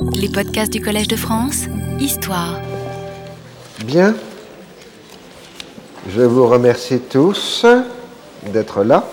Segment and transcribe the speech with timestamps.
[0.00, 1.64] Les podcasts du Collège de France,
[1.98, 2.60] Histoire.
[3.84, 4.14] Bien.
[6.08, 7.66] Je vous remercie tous
[8.44, 9.04] d'être là.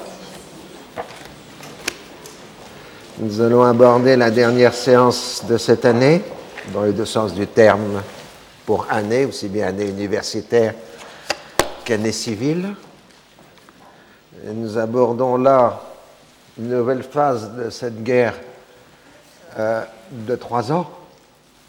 [3.19, 6.21] Nous allons aborder la dernière séance de cette année,
[6.73, 8.01] dans les deux sens du terme,
[8.65, 10.73] pour année, aussi bien année universitaire
[11.83, 12.75] qu'année civile.
[14.53, 15.81] Nous abordons là
[16.59, 18.35] une nouvelle phase de cette guerre
[19.57, 20.89] euh, de trois ans,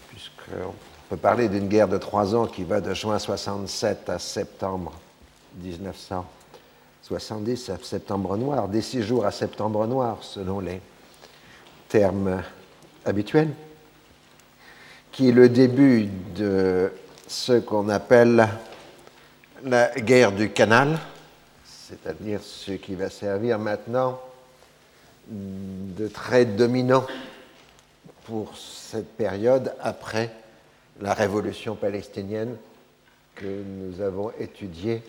[0.08, 0.74] puisqu'on
[1.08, 4.92] peut parler d'une guerre de trois ans qui va de juin 67 à septembre
[5.62, 10.80] 1970, à septembre noir, des six jours à septembre noir, selon les
[11.88, 12.42] termes
[13.04, 13.50] habituels,
[15.12, 16.92] qui est le début de
[17.26, 18.46] ce qu'on appelle
[19.64, 20.98] la guerre du canal,
[21.64, 24.20] c'est-à-dire ce qui va servir maintenant
[25.28, 27.04] de trait dominant
[28.26, 30.32] pour cette période après
[31.00, 32.56] la révolution palestinienne
[33.36, 35.02] que nous avons étudiée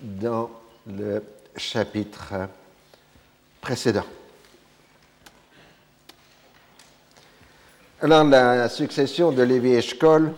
[0.00, 0.48] dans
[0.86, 1.24] le
[1.56, 2.34] chapitre
[3.60, 4.04] précédent.
[8.00, 10.32] Alors, la succession de Lévi Eshkol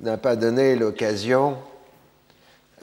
[0.00, 1.56] n'a pas donné l'occasion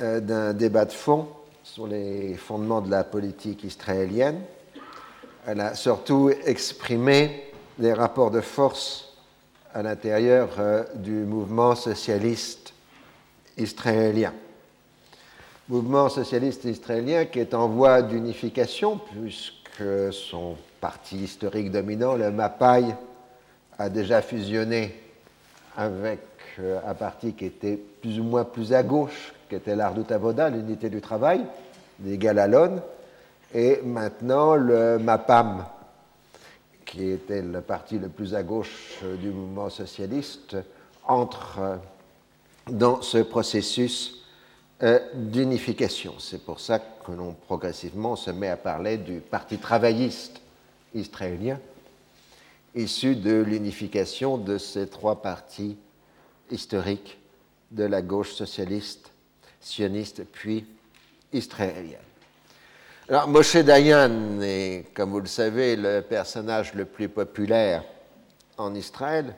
[0.02, 1.28] euh, d'un débat de fond
[1.64, 4.42] sur les fondements de la politique israélienne.
[5.46, 7.47] Elle a surtout exprimé
[7.80, 9.14] les rapports de force
[9.74, 12.74] à l'intérieur euh, du mouvement socialiste
[13.58, 14.34] israélien.
[15.70, 22.86] Mouvement socialiste israélien qui est en voie d'unification puisque son parti historique dominant, le Mapai,
[23.78, 24.96] a déjà fusionné
[25.76, 26.20] avec
[26.60, 30.50] euh, un parti qui était plus ou moins plus à gauche, qui était l'Ardut Avoda,
[30.50, 31.42] l'unité du travail,
[32.00, 32.82] des Galalon,
[33.54, 35.66] et maintenant le MAPAM,
[36.88, 40.58] qui était le parti le plus à gauche euh, du mouvement socialiste,
[41.06, 41.76] entre euh,
[42.70, 44.16] dans ce processus
[45.16, 46.14] d'unification.
[46.20, 50.40] C'est pour ça que l'on progressivement se met à parler du Parti travailliste
[50.94, 51.60] israélien,
[52.76, 55.78] issu de l'unification de ces trois partis
[56.52, 57.18] historiques
[57.72, 59.12] de la gauche socialiste,
[59.60, 60.66] sioniste, puis
[61.34, 62.07] israélienne.
[63.10, 67.86] Alors, Moshe Dayan est, comme vous le savez, le personnage le plus populaire
[68.58, 69.34] en Israël,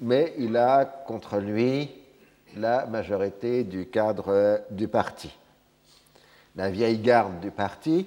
[0.00, 1.90] mais il a contre lui
[2.56, 5.36] la majorité du cadre du parti.
[6.54, 8.06] La vieille garde du parti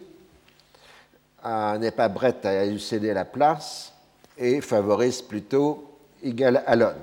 [1.43, 3.91] n'est pas prête à lui céder la place
[4.37, 6.95] et favorise plutôt Igal Alon.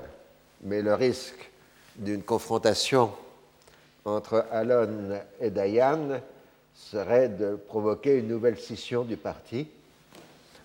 [0.63, 1.51] Mais le risque
[1.95, 3.11] d'une confrontation
[4.03, 6.19] entre Alon et Dayan
[6.75, 9.67] serait de provoquer une nouvelle scission du parti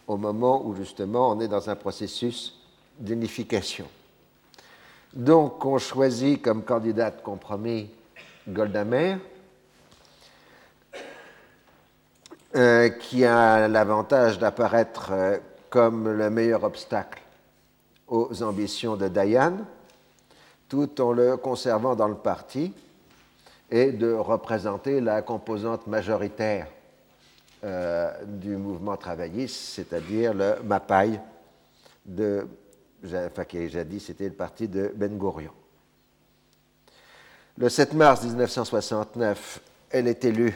[0.06, 2.58] au moment où justement on est dans un processus
[2.98, 3.86] d'unification.
[5.12, 7.90] Donc on choisit comme candidat compromis
[8.46, 9.18] Golda Meir,
[12.56, 15.38] euh, qui a l'avantage d'apparaître euh,
[15.70, 17.20] comme le meilleur obstacle
[18.06, 19.58] aux ambitions de Dayan,
[20.68, 22.72] tout en le conservant dans le parti
[23.70, 26.68] et de représenter la composante majoritaire
[27.64, 31.20] euh, du mouvement travailliste, c'est-à-dire le MAPAI,
[32.06, 32.46] de,
[33.04, 35.52] enfin, qui jadis c'était le parti de Ben Gurion.
[37.58, 40.54] Le 7 mars 1969, elle est élue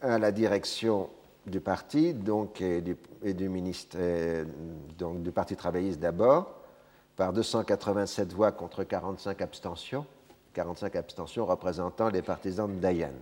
[0.00, 1.08] à la direction
[1.46, 2.96] du parti, et du,
[4.98, 6.54] donc du Parti travailliste d'abord,
[7.16, 10.06] par 287 voix contre 45 abstentions,
[10.54, 13.12] 45 abstentions représentant les partisans de Dayan.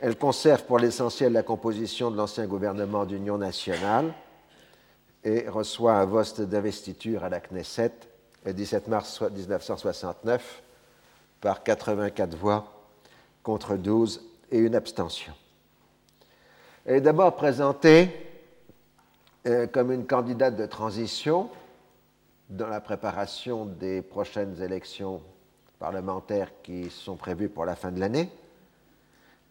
[0.00, 4.12] Elle conserve pour l'essentiel la composition de l'ancien gouvernement d'union nationale
[5.24, 7.92] et reçoit un vote d'investiture à la Knesset
[8.44, 10.62] le 17 mars 1969
[11.40, 12.72] par 84 voix
[13.42, 15.32] contre 12 et une abstention.
[16.84, 18.10] Elle est d'abord présentée
[19.46, 21.50] euh, comme une candidate de transition
[22.50, 25.22] dans la préparation des prochaines élections
[25.78, 28.30] parlementaires qui sont prévues pour la fin de l'année.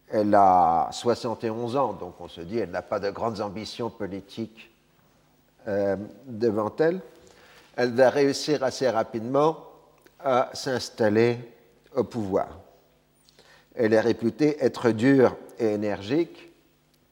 [0.10, 4.72] Elle a 71 ans, donc on se dit elle n'a pas de grandes ambitions politiques
[5.68, 7.02] euh, devant elle.
[7.76, 9.58] Elle va réussir assez rapidement
[10.20, 11.38] à s'installer
[11.96, 12.60] au pouvoir.
[13.76, 16.52] Elle est réputée être dure et énergique,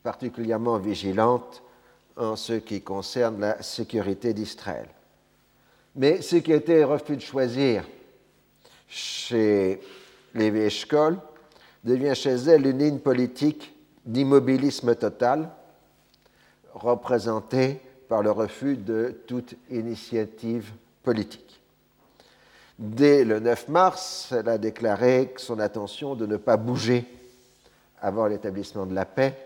[0.04, 1.64] particulièrement vigilante
[2.18, 4.88] en ce qui concerne la sécurité d'Israël.
[5.96, 7.84] Mais ce qui été refus de choisir
[8.92, 9.80] chez
[10.36, 11.18] les Eshkol
[11.84, 13.74] devient chez elle une ligne politique
[14.06, 15.50] d'immobilisme total,
[16.74, 17.80] représentée
[18.10, 20.72] par le refus de toute initiative
[21.04, 21.62] politique.
[22.78, 27.06] Dès le 9 mars, elle a déclaré son intention de ne pas bouger
[28.02, 29.38] avant l'établissement de la paix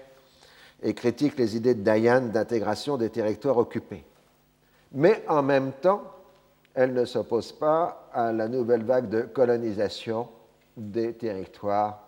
[0.82, 4.04] et critique les idées de Dayan d'intégration des territoires occupés.
[4.94, 6.04] Mais en même temps,
[6.76, 10.28] elle ne s'oppose pas à la nouvelle vague de colonisation
[10.76, 12.06] des territoires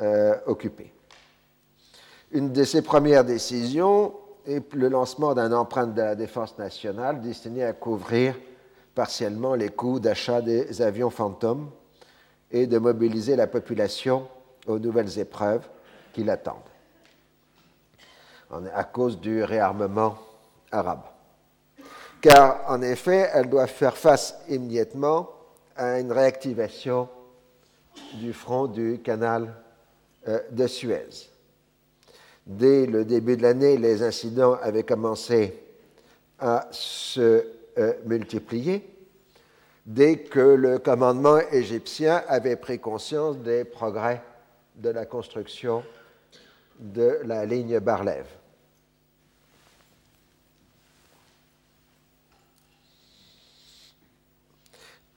[0.00, 0.92] euh, occupés.
[2.32, 4.14] Une de ses premières décisions
[4.46, 8.34] est le lancement d'un empreinte de la défense nationale destiné à couvrir
[8.94, 11.70] partiellement les coûts d'achat des avions fantômes
[12.50, 14.28] et de mobiliser la population
[14.66, 15.66] aux nouvelles épreuves
[16.12, 16.56] qui l'attendent,
[18.74, 20.18] à cause du réarmement
[20.70, 21.11] arabe.
[22.22, 25.28] Car, en effet, elle doit faire face immédiatement
[25.74, 27.08] à une réactivation
[28.14, 29.52] du front du canal
[30.28, 31.28] euh, de Suez.
[32.46, 35.64] Dès le début de l'année, les incidents avaient commencé
[36.38, 37.44] à se
[37.78, 38.88] euh, multiplier
[39.84, 44.22] dès que le commandement égyptien avait pris conscience des progrès
[44.76, 45.82] de la construction
[46.78, 48.26] de la ligne Barlev.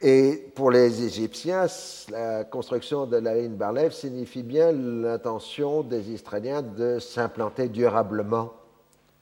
[0.08, 1.66] Et pour les Égyptiens,
[2.12, 8.54] la construction de la ligne Barlev signifie bien l'intention des Israéliens de s'implanter durablement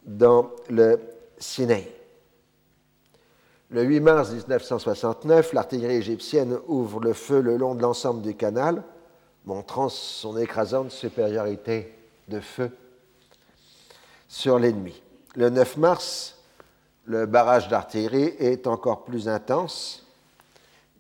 [0.06, 1.00] dans le
[1.38, 1.88] Sinaï.
[3.70, 8.84] Le 8 mars 1969, l'artillerie égyptienne ouvre le feu le long de l'ensemble du canal,
[9.46, 11.98] montrant son écrasante supériorité
[12.28, 12.70] de feu
[14.28, 15.02] sur l'ennemi.
[15.36, 16.40] Le 9 mars,
[17.06, 20.03] le barrage d'artillerie est encore plus intense,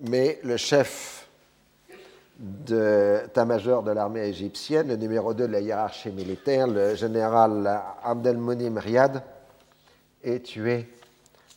[0.03, 1.27] mais le chef
[2.37, 9.23] d'état-major de l'armée égyptienne, le numéro 2 de la hiérarchie militaire, le général Abdelmounim Riyad,
[10.23, 10.89] est tué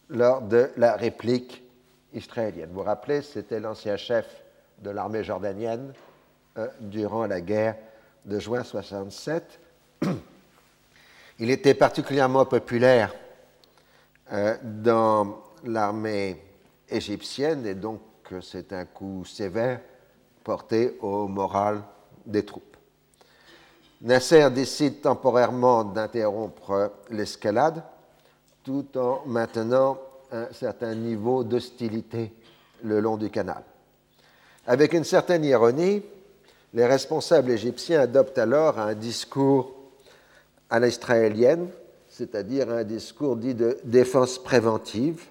[0.08, 1.62] lors de la réplique
[2.12, 2.68] israélienne.
[2.70, 4.26] Vous vous rappelez, c'était l'ancien chef
[4.78, 5.92] de l'armée jordanienne
[6.56, 7.76] euh, durant la guerre
[8.24, 9.58] de juin 67.
[11.40, 13.12] Il était particulièrement populaire
[14.32, 16.40] euh, dans l'armée
[16.88, 18.00] égyptienne et donc
[18.40, 19.80] c'est un coup sévère
[20.44, 21.82] porté au moral
[22.24, 22.76] des troupes.
[24.02, 27.82] Nasser décide temporairement d'interrompre l'escalade
[28.62, 29.98] tout en maintenant
[30.32, 32.32] un certain niveau d'hostilité
[32.82, 33.62] le long du canal.
[34.66, 36.02] Avec une certaine ironie,
[36.74, 39.72] les responsables égyptiens adoptent alors un discours
[40.68, 41.68] à l'israélienne,
[42.08, 45.24] c'est-à-dire un discours dit de défense préventive.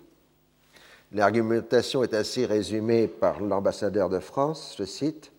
[1.12, 5.32] L'argumentation est ainsi résumée par l'ambassadeur de France, je cite,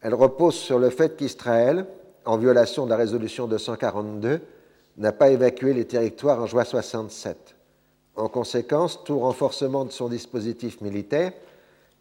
[0.00, 1.86] Elle repose sur le fait qu'Israël,
[2.24, 4.40] en violation de la résolution 242,
[4.98, 7.54] n'a pas évacué les territoires en juin 67.
[8.16, 11.32] En conséquence, tout renforcement de son dispositif militaire,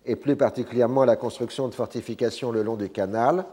[0.06, 3.46] et plus particulièrement la construction de fortifications le long du canal,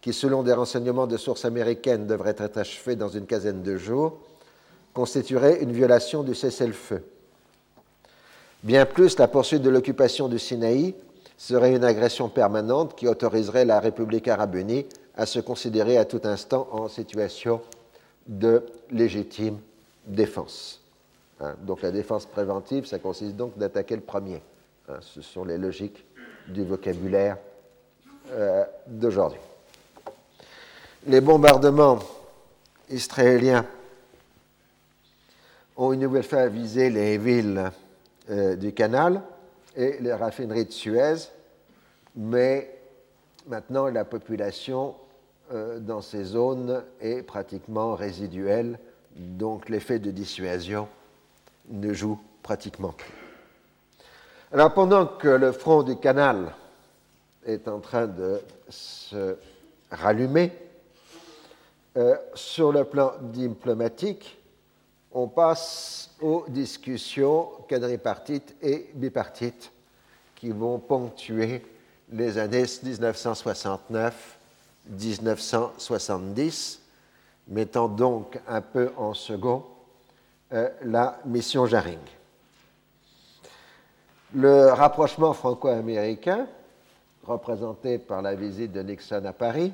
[0.00, 4.18] qui, selon des renseignements de sources américaines, devrait être achevé dans une quinzaine de jours,
[4.92, 7.02] constituerait une violation du cessez-le-feu.
[8.64, 10.94] Bien plus, la poursuite de l'occupation du Sinaï
[11.36, 14.86] serait une agression permanente qui autoriserait la République arabe unie
[15.18, 17.60] à se considérer à tout instant en situation
[18.26, 19.58] de légitime
[20.06, 20.80] défense.
[21.40, 24.40] Hein, donc la défense préventive, ça consiste donc d'attaquer le premier.
[24.88, 26.02] Hein, ce sont les logiques
[26.48, 27.36] du vocabulaire
[28.30, 29.40] euh, d'aujourd'hui.
[31.06, 31.98] Les bombardements
[32.88, 33.66] israéliens
[35.76, 37.70] ont une nouvelle fois visé les villes
[38.30, 39.22] euh, du canal
[39.76, 41.28] et les raffineries de Suez,
[42.16, 42.74] mais
[43.46, 44.94] maintenant la population
[45.52, 48.78] euh, dans ces zones est pratiquement résiduel,
[49.16, 50.88] donc l'effet de dissuasion
[51.68, 53.12] ne joue pratiquement plus.
[54.52, 56.54] Alors pendant que le front du canal
[57.44, 59.36] est en train de se
[59.90, 60.52] rallumer,
[61.96, 64.36] euh, sur le plan diplomatique,
[65.14, 69.70] on passe aux discussions quadripartites et bipartites
[70.34, 71.64] qui vont ponctuer
[72.12, 74.38] les années 1969
[74.90, 76.80] 1970,
[77.48, 79.64] mettant donc un peu en second
[80.52, 81.98] euh, la mission Jaring.
[84.34, 86.46] Le rapprochement franco-américain,
[87.24, 89.72] représenté par la visite de Nixon à Paris,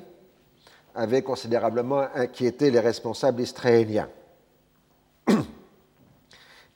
[0.95, 4.07] avait considérablement inquiété les responsables israéliens.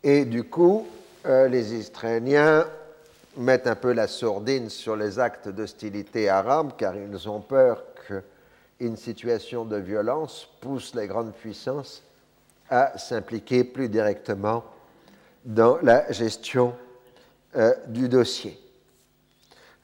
[0.03, 0.85] Et du coup,
[1.25, 2.65] euh, les Israéliens
[3.37, 8.95] mettent un peu la sourdine sur les actes d'hostilité arabes, car ils ont peur qu'une
[8.95, 12.03] situation de violence pousse les grandes puissances
[12.69, 14.63] à s'impliquer plus directement
[15.43, 16.73] dans la gestion
[17.55, 18.59] euh, du dossier.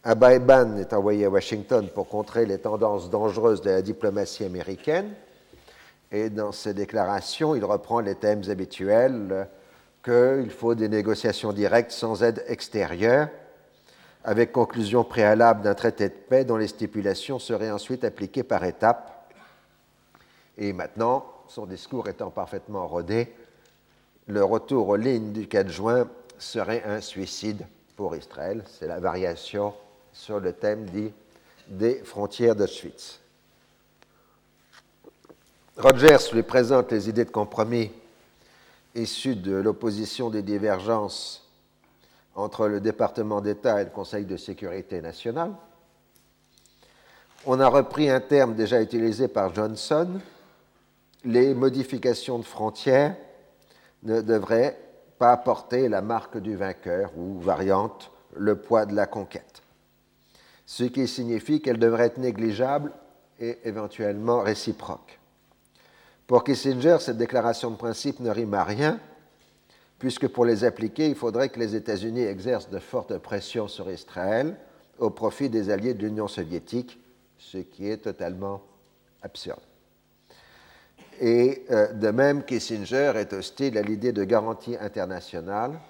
[0.04, 5.14] Abba Eban est envoyé à Washington pour contrer les tendances dangereuses de la diplomatie américaine.
[6.12, 9.48] Et dans ses déclarations, il reprend les thèmes habituels
[10.04, 13.30] qu'il faut des négociations directes sans aide extérieure,
[14.24, 19.32] avec conclusion préalable d'un traité de paix dont les stipulations seraient ensuite appliquées par étapes.
[20.58, 23.34] Et maintenant, son discours étant parfaitement rodé,
[24.28, 27.66] le retour aux lignes du 4 juin serait un suicide
[27.96, 28.64] pour Israël.
[28.68, 29.74] C'est la variation
[30.12, 31.14] sur le thème dit
[31.68, 33.21] des frontières d'Auschwitz.
[35.82, 37.92] Rogers lui présente les idées de compromis
[38.94, 41.50] issues de l'opposition des divergences
[42.36, 45.54] entre le département d'État et le Conseil de sécurité nationale.
[47.48, 50.20] On a repris un terme déjà utilisé par Johnson,
[51.26, 53.16] les modifications de frontières
[54.04, 54.78] ne devraient
[55.18, 59.64] pas porter la marque du vainqueur ou variante le poids de la conquête,
[60.68, 62.92] ce qui signifie qu'elles devraient être négligeables
[63.40, 65.18] et éventuellement réciproques.
[66.32, 69.02] Pour Kissinger, cette déclaration de principe ne rime à rien,
[70.00, 74.56] puisque pour les appliquer, il faudrait que les États-Unis exercent de fortes pressions sur Israël
[74.98, 77.02] au profit des alliés de l'Union soviétique,
[77.38, 78.62] ce qui est totalement
[79.22, 79.60] absurde.
[81.20, 85.82] Et euh, de même, Kissinger est hostile à l'idée de garantie internationale,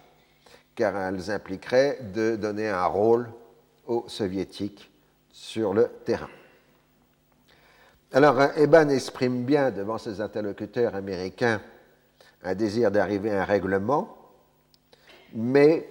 [0.73, 3.29] car elles impliqueraient de donner un rôle
[3.85, 4.89] aux soviétiques
[5.31, 6.29] sur le terrain.
[8.13, 11.61] Alors, Eban exprime bien devant ses interlocuteurs américains
[12.43, 14.17] un désir d'arriver à un règlement,
[15.33, 15.87] mais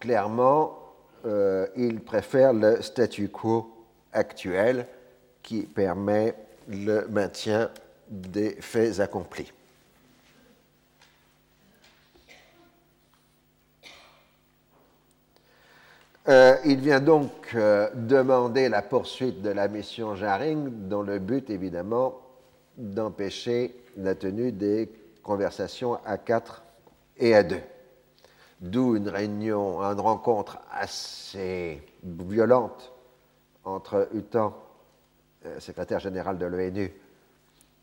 [0.00, 0.78] clairement,
[1.26, 3.70] euh, il préfère le statu quo
[4.12, 4.86] actuel
[5.42, 6.34] qui permet
[6.68, 7.70] le maintien
[8.08, 9.52] des faits accomplis.
[16.26, 21.50] Euh, il vient donc euh, demander la poursuite de la mission Jaring, dans le but
[21.50, 22.18] évidemment
[22.78, 24.90] d'empêcher la tenue des
[25.22, 26.62] conversations à quatre
[27.18, 27.60] et à deux.
[28.58, 32.94] D'où une réunion, une rencontre assez violente
[33.62, 34.56] entre Utan,
[35.44, 36.90] euh, secrétaire général de l'ONU,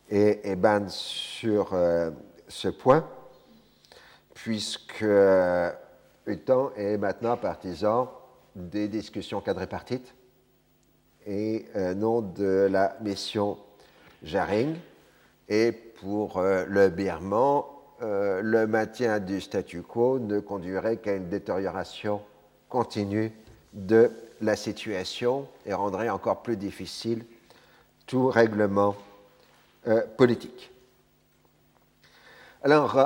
[0.09, 2.09] et Eban sur euh,
[2.47, 3.07] ce point,
[4.33, 5.05] puisque
[6.25, 8.11] Utan est maintenant partisan
[8.55, 10.13] des discussions quadripartites
[11.25, 13.57] et euh, non de la mission
[14.23, 14.75] Jaring.
[15.49, 17.63] Et pour euh, le Birman,
[18.03, 22.19] le maintien du statu quo ne conduirait qu'à une détérioration
[22.67, 23.31] continue
[23.73, 24.09] de
[24.41, 27.23] la situation et rendrait encore plus difficile
[28.07, 28.95] tout règlement
[29.87, 30.71] euh, politique.
[32.63, 33.05] Alors, euh,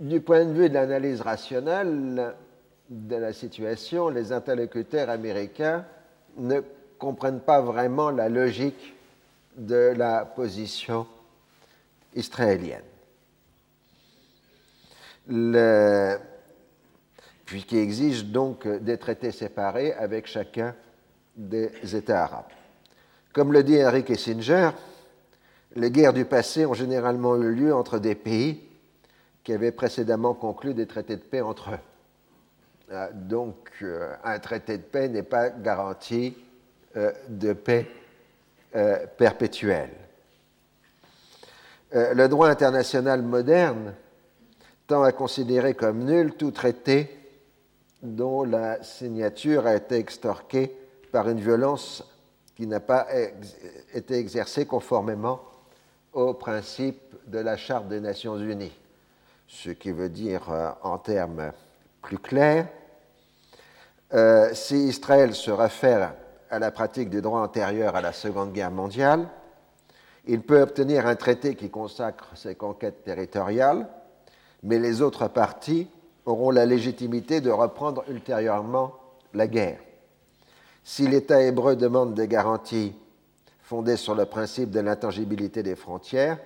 [0.00, 2.34] du point de vue de l'analyse rationnelle
[2.92, 5.84] de la situation, les interlocuteurs américains
[6.36, 6.60] ne
[6.98, 8.94] comprennent pas vraiment la logique
[9.56, 11.06] de la position
[12.14, 12.82] israélienne.
[17.46, 20.74] Puisqu'il exige donc des traités séparés avec chacun
[21.34, 22.44] des États arabes.
[23.32, 24.70] Comme le dit Henry Kissinger,
[25.76, 28.60] les guerres du passé ont généralement eu lieu entre des pays
[29.42, 31.78] qui avaient précédemment conclu des traités de paix entre eux.
[32.92, 36.36] Euh, donc, euh, un traité de paix n'est pas garanti
[36.96, 37.86] euh, de paix
[39.18, 39.90] perpétuelle.
[41.92, 43.92] le droit international moderne
[44.86, 47.10] tend à considérer comme nul tout traité
[48.02, 50.74] dont la signature a été extorquée
[51.12, 52.02] par une violence
[52.56, 53.08] qui n'a pas
[53.92, 55.42] été exercée conformément
[56.14, 58.72] au principe de la Charte des Nations Unies,
[59.46, 60.50] ce qui veut dire
[60.82, 61.52] en termes
[62.00, 62.68] plus clairs,
[64.14, 66.14] euh, si Israël se réfère
[66.50, 69.26] à la pratique du droit antérieur à la Seconde Guerre mondiale,
[70.26, 73.88] il peut obtenir un traité qui consacre ses conquêtes territoriales,
[74.62, 75.88] mais les autres parties
[76.26, 78.92] auront la légitimité de reprendre ultérieurement
[79.34, 79.80] la guerre.
[80.84, 82.94] Si l'État hébreu demande des garanties
[83.62, 86.38] fondé sur le principe de l'intangibilité des frontières,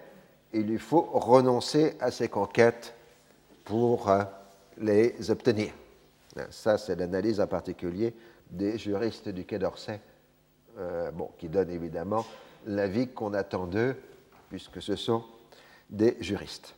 [0.53, 2.95] il lui faut renoncer à ses conquêtes
[3.65, 4.23] pour euh,
[4.79, 5.73] les obtenir.
[6.51, 8.15] Ça, c'est l'analyse en particulier
[8.51, 10.01] des juristes du Quai d'Orsay,
[10.79, 12.25] euh, qui donnent évidemment
[12.67, 13.97] l'avis qu'on attend d'eux,
[14.49, 15.25] puisque ce sont
[15.91, 16.75] des juristes.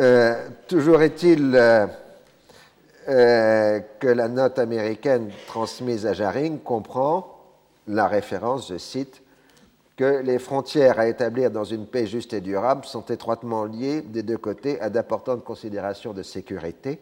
[0.00, 1.52] Euh, toujours est-il
[3.06, 7.32] que la note américaine transmise à Jaring comprend
[7.88, 9.22] la référence, je cite,
[9.96, 14.22] que les frontières à établir dans une paix juste et durable sont étroitement liées des
[14.22, 16.98] deux côtés à d'importantes considérations de sécurité.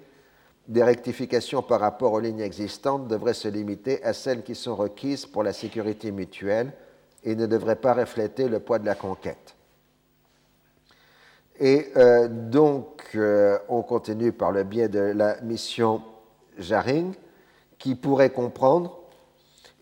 [0.70, 5.26] Des rectifications par rapport aux lignes existantes devraient se limiter à celles qui sont requises
[5.26, 6.72] pour la sécurité mutuelle
[7.24, 9.56] et ne devraient pas refléter le poids de la conquête.
[11.58, 16.02] Et euh, donc, euh, on continue par le biais de la mission
[16.56, 17.14] Jaring,
[17.76, 18.96] qui pourrait comprendre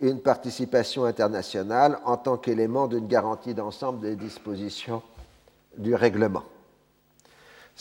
[0.00, 5.02] une participation internationale en tant qu'élément d'une garantie d'ensemble des dispositions
[5.76, 6.44] du règlement.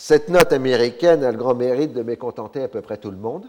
[0.00, 3.46] Cette note américaine a le grand mérite de mécontenter à peu près tout le monde,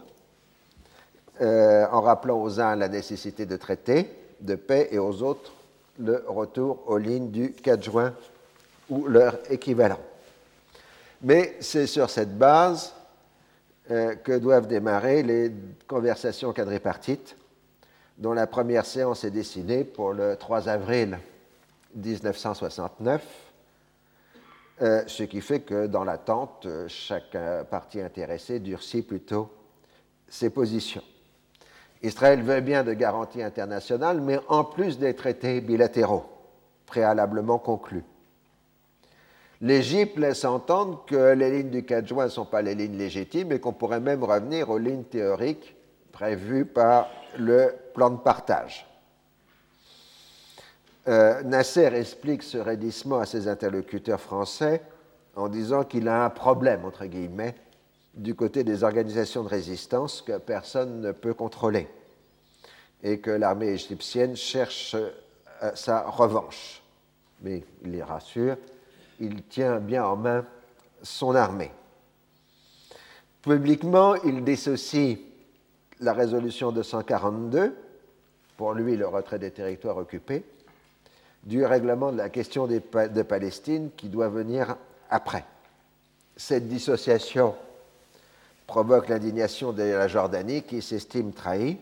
[1.40, 5.52] euh, en rappelant aux uns la nécessité de traiter de paix et aux autres
[6.00, 8.12] le retour aux lignes du 4 juin
[8.88, 10.00] ou leur équivalent.
[11.22, 12.94] Mais c'est sur cette base
[13.92, 15.52] euh, que doivent démarrer les
[15.86, 17.36] conversations quadripartites
[18.18, 21.16] dont la première séance est dessinée pour le 3 avril
[21.94, 23.22] 1969,
[24.82, 27.36] euh, ce qui fait que dans l'attente, chaque
[27.70, 29.50] partie intéressée durcit plutôt
[30.28, 31.02] ses positions.
[32.02, 36.24] Israël veut bien de garanties internationales, mais en plus des traités bilatéraux
[36.86, 38.04] préalablement conclus.
[39.60, 43.52] L'Égypte laisse entendre que les lignes du 4 juin ne sont pas les lignes légitimes
[43.52, 45.76] et qu'on pourrait même revenir aux lignes théoriques
[46.12, 47.08] prévues par
[47.38, 48.89] le plan de partage.
[51.10, 54.80] Euh, Nasser explique ce raidissement à ses interlocuteurs français
[55.34, 57.56] en disant qu'il a un problème, entre guillemets,
[58.14, 61.88] du côté des organisations de résistance que personne ne peut contrôler
[63.02, 66.80] et que l'armée égyptienne cherche euh, sa revanche.
[67.42, 68.56] Mais il les rassure,
[69.18, 70.44] il tient bien en main
[71.02, 71.72] son armée.
[73.42, 75.18] Publiquement, il dissocie
[75.98, 77.74] la résolution 242,
[78.56, 80.44] pour lui le retrait des territoires occupés,
[81.44, 84.76] du règlement de la question de Palestine qui doit venir
[85.08, 85.44] après.
[86.36, 87.54] Cette dissociation
[88.66, 91.78] provoque l'indignation de la Jordanie qui s'estime trahie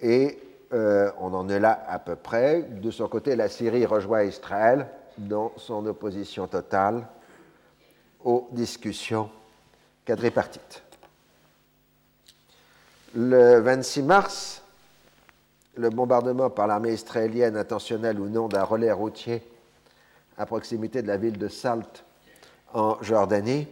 [0.00, 0.38] et
[0.72, 2.62] euh, on en est là à peu près.
[2.62, 7.06] De son côté, la Syrie rejoint Israël dans son opposition totale
[8.22, 9.30] aux discussions
[10.04, 10.82] quadripartites.
[13.14, 14.62] Le 26 mars,
[15.78, 19.42] le bombardement par l'armée israélienne, intentionnel ou non, d'un relais routier
[20.36, 22.04] à proximité de la ville de Salt
[22.74, 23.66] en Jordanie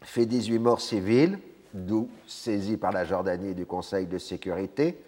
[0.00, 1.38] fait 18 morts civils,
[1.72, 5.02] d'où saisie par la Jordanie du Conseil de sécurité,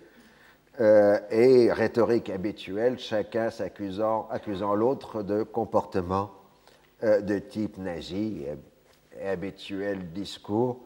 [0.80, 6.30] euh, et rhétorique habituelle, chacun s'accusant accusant l'autre de comportement
[7.02, 8.44] euh, de type nazi,
[9.20, 10.80] et habituel discours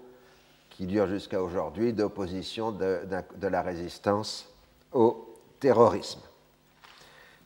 [0.70, 3.00] qui dure jusqu'à aujourd'hui d'opposition de,
[3.42, 4.48] la résistance
[4.92, 6.20] au terrorisme.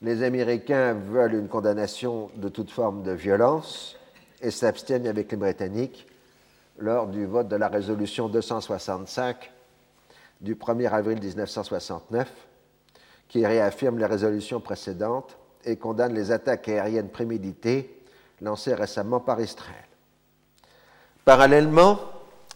[0.00, 3.96] Les Américains veulent une condamnation de toute forme de violence
[4.40, 6.06] et s'abstiennent avec les Britanniques
[6.78, 9.52] lors du vote de la résolution 265
[10.40, 12.30] du 1er avril 1969,
[13.28, 18.02] qui réaffirme les résolutions précédentes et condamne les attaques aériennes préméditées
[18.40, 19.86] lancées récemment par Israël.
[21.24, 22.00] Parallèlement,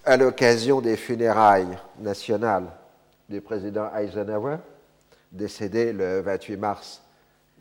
[0.05, 2.67] à l'occasion des funérailles nationales
[3.29, 4.57] du président Eisenhower,
[5.33, 7.03] décédé le 28 mars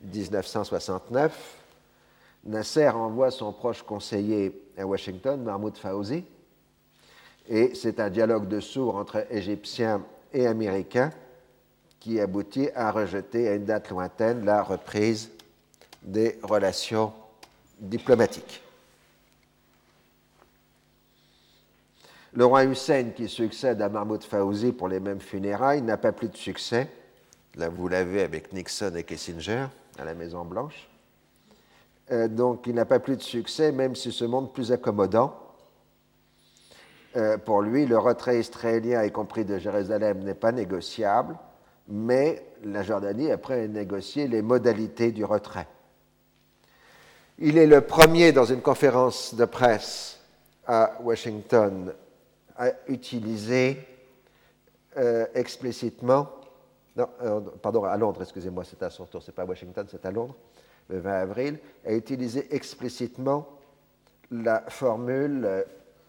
[0.03, 1.57] 1969,
[2.45, 6.23] Nasser envoie son proche conseiller à Washington, Mahmoud Fawzi,
[7.47, 11.11] et c'est un dialogue de sourds entre Égyptiens et Américains
[11.99, 15.31] qui aboutit à rejeter à une date lointaine la reprise
[16.03, 17.13] des relations
[17.79, 18.61] diplomatiques.
[22.33, 26.27] Le roi Hussein, qui succède à Mahmoud Fawzi pour les mêmes funérailles, n'a pas plus
[26.27, 26.89] de succès.
[27.57, 30.89] Là, vous l'avez avec Nixon et Kissinger à la Maison-Blanche.
[32.11, 35.33] Euh, donc, il n'a pas plus de succès, même si ce monde plus accommodant.
[37.15, 41.37] Euh, pour lui, le retrait israélien, y compris de Jérusalem, n'est pas négociable,
[41.87, 45.67] mais la Jordanie, après, a négocié les modalités du retrait.
[47.39, 50.19] Il est le premier, dans une conférence de presse
[50.67, 51.93] à Washington,
[52.57, 53.79] a utilisé
[54.97, 56.29] euh, explicitement,
[56.95, 60.05] non, euh, pardon, à Londres, excusez-moi, c'est à son tour, c'est pas à Washington, c'est
[60.05, 60.35] à Londres,
[60.89, 63.47] le 20 avril, a utilisé explicitement
[64.31, 65.63] la formule euh,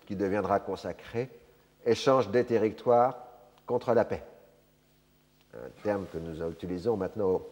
[0.07, 1.29] qui deviendra consacrée,
[1.85, 3.19] échange des territoires
[3.67, 4.23] contre la paix.
[5.55, 7.43] Un terme que nous utilisons maintenant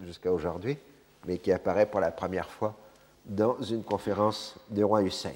[0.00, 0.78] jusqu'à aujourd'hui,
[1.26, 2.74] mais qui apparaît pour la première fois
[3.26, 5.34] dans une conférence du roi Hussein.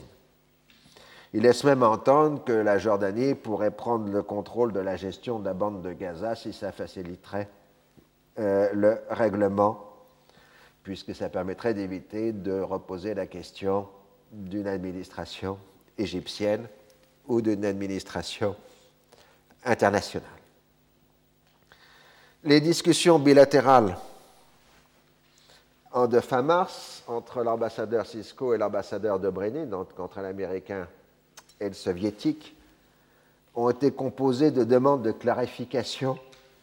[1.35, 5.45] Il laisse même entendre que la Jordanie pourrait prendre le contrôle de la gestion de
[5.45, 7.49] la bande de Gaza si ça faciliterait
[8.39, 9.85] euh, le règlement
[10.85, 13.89] puisque ça permettrait d'éviter de reposer la question
[14.31, 15.59] d'une administration
[15.99, 16.69] égyptienne
[17.27, 18.55] ou d'une administration
[19.65, 20.29] internationale.
[22.45, 23.97] Les discussions bilatérales
[25.91, 30.87] en de fin mars entre l'ambassadeur Cisco et l'ambassadeur de Brenny, donc entre l'américain
[31.61, 32.57] et le soviétique,
[33.55, 36.19] ont été composées de demandes de clarification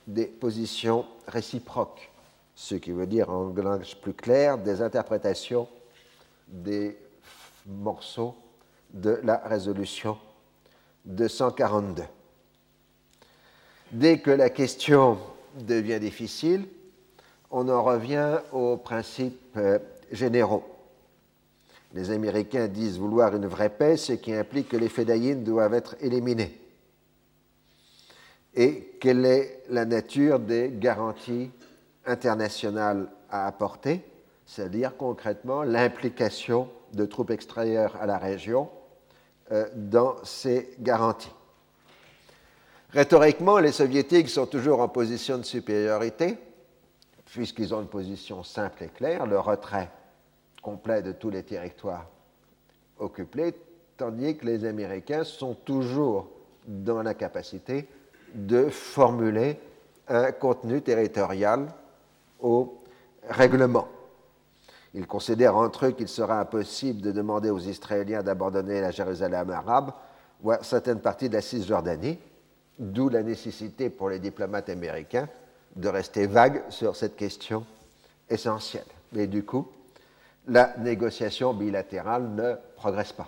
[0.07, 2.11] des positions réciproques,
[2.55, 5.67] ce qui veut dire en langage plus clair des interprétations
[6.47, 6.97] des
[7.65, 8.35] morceaux
[8.93, 10.17] de la résolution
[11.05, 12.03] 242.
[13.91, 15.17] Dès que la question
[15.59, 16.67] devient difficile,
[17.49, 19.79] on en revient aux principes euh,
[20.11, 20.63] généraux.
[21.93, 25.95] Les Américains disent vouloir une vraie paix, ce qui implique que les fédayines doivent être
[25.99, 26.57] éliminés.
[28.53, 31.51] Et quelle est la nature des garanties
[32.05, 34.03] internationales à apporter,
[34.45, 38.69] c'est-à-dire concrètement l'implication de troupes extérieures à la région
[39.51, 41.31] euh, dans ces garanties.
[42.89, 46.37] Rhétoriquement, les soviétiques sont toujours en position de supériorité,
[47.25, 49.89] puisqu'ils ont une position simple et claire, le retrait
[50.61, 52.07] complet de tous les territoires
[52.99, 53.55] occupés,
[53.97, 56.29] tandis que les Américains sont toujours
[56.67, 57.87] dans la capacité
[58.33, 59.59] de formuler
[60.07, 61.67] un contenu territorial
[62.39, 62.79] au
[63.27, 63.87] règlement.
[64.93, 69.91] Ils considèrent entre eux qu'il sera impossible de demander aux Israéliens d'abandonner la Jérusalem arabe
[70.43, 72.19] ou certaines parties de la Cisjordanie,
[72.77, 75.29] d'où la nécessité pour les diplomates américains
[75.75, 77.65] de rester vagues sur cette question
[78.29, 78.85] essentielle.
[79.13, 79.67] Mais du coup,
[80.47, 83.27] la négociation bilatérale ne progresse pas.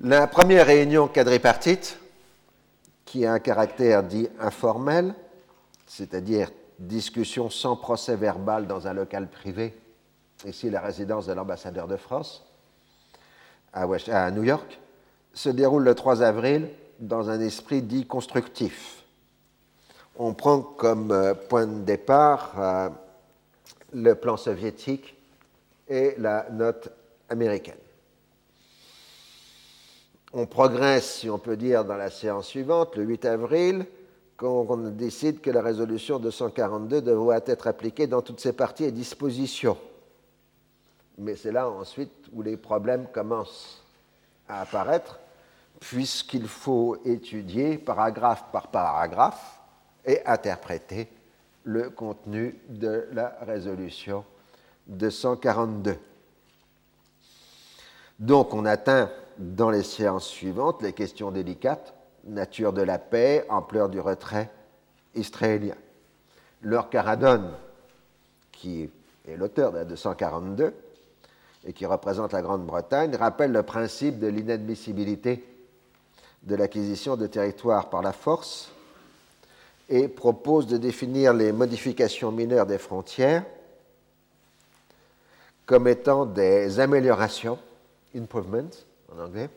[0.00, 1.98] La première réunion quadripartite,
[3.04, 5.14] qui a un caractère dit informel,
[5.86, 9.74] c'est-à-dire discussion sans procès verbal dans un local privé,
[10.44, 12.44] ici la résidence de l'ambassadeur de France,
[13.72, 14.78] à New York,
[15.32, 19.04] se déroule le 3 avril dans un esprit dit constructif.
[20.18, 22.88] On prend comme euh, point de départ euh,
[23.92, 25.16] le plan soviétique
[25.88, 26.90] et la note
[27.28, 27.78] américaine.
[30.32, 33.86] On progresse, si on peut dire, dans la séance suivante, le 8 avril,
[34.36, 38.92] quand on décide que la résolution 242 devrait être appliquée dans toutes ses parties et
[38.92, 39.78] dispositions.
[41.18, 43.82] Mais c'est là ensuite où les problèmes commencent
[44.48, 45.18] à apparaître,
[45.80, 49.60] puisqu'il faut étudier paragraphe par paragraphe
[50.04, 51.08] et interpréter
[51.66, 54.24] le contenu de la résolution
[54.86, 55.98] 242.
[58.20, 61.92] Donc on atteint dans les séances suivantes les questions délicates,
[62.24, 64.48] nature de la paix, ampleur du retrait
[65.16, 65.74] israélien.
[66.62, 67.50] Lord Caradon,
[68.52, 68.88] qui
[69.26, 70.72] est l'auteur de la 242
[71.66, 75.44] et qui représente la Grande-Bretagne, rappelle le principe de l'inadmissibilité
[76.44, 78.70] de l'acquisition de territoires par la force
[79.88, 83.44] et propose de définir les modifications mineures des frontières
[85.64, 87.58] comme étant des améliorations,
[88.14, 88.70] improvements
[89.12, 89.50] en anglais,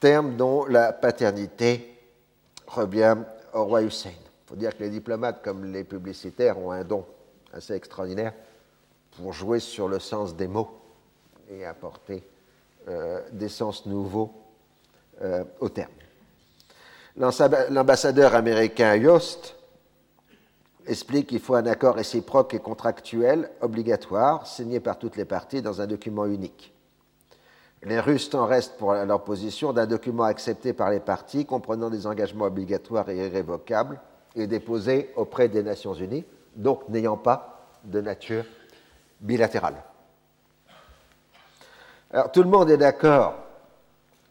[0.00, 1.94] terme dont la paternité
[2.66, 3.16] revient
[3.54, 4.10] au roi Hussein.
[4.10, 7.04] Il faut dire que les diplomates comme les publicitaires ont un don
[7.52, 8.34] assez extraordinaire
[9.16, 10.78] pour jouer sur le sens des mots
[11.50, 12.22] et apporter
[12.88, 14.32] euh, des sens nouveaux
[15.22, 15.90] euh, au terme.
[17.16, 19.56] L'ambassadeur américain Yost
[20.86, 25.80] explique qu'il faut un accord réciproque et contractuel obligatoire signé par toutes les parties dans
[25.80, 26.74] un document unique.
[27.82, 32.06] Les Russes en restent pour leur position d'un document accepté par les parties comprenant des
[32.06, 34.00] engagements obligatoires et irrévocables
[34.34, 36.24] et déposé auprès des Nations Unies,
[36.54, 38.44] donc n'ayant pas de nature
[39.20, 39.82] bilatérale.
[42.10, 43.34] Alors tout le monde est d'accord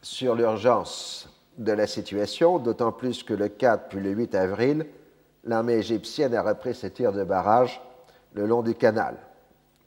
[0.02, 4.86] sur l'urgence de la situation, d'autant plus que le 4 puis le 8 avril,
[5.44, 7.82] l'armée égyptienne a repris ses tirs de barrage
[8.34, 9.16] le long du canal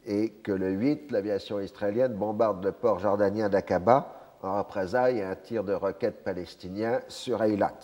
[0.06, 5.34] et que le 8, l'aviation israélienne bombarde le port jordanien d'Aqaba en représailles à un
[5.34, 7.74] tir de roquettes palestinien sur Eilat.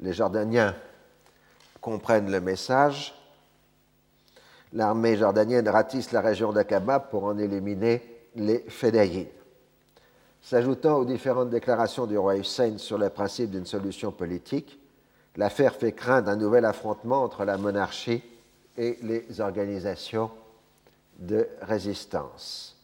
[0.00, 0.74] Les Jordaniens
[1.80, 3.14] comprennent le message.
[4.72, 8.02] L'armée jordanienne ratisse la région d'Aqaba pour en éliminer
[8.34, 9.26] les Fédayines.
[10.42, 14.80] S'ajoutant aux différentes déclarations du roi Hussein sur le principe d'une solution politique,
[15.36, 18.22] l'affaire fait craindre un nouvel affrontement entre la monarchie
[18.76, 20.30] et les organisations
[21.18, 22.76] de résistance.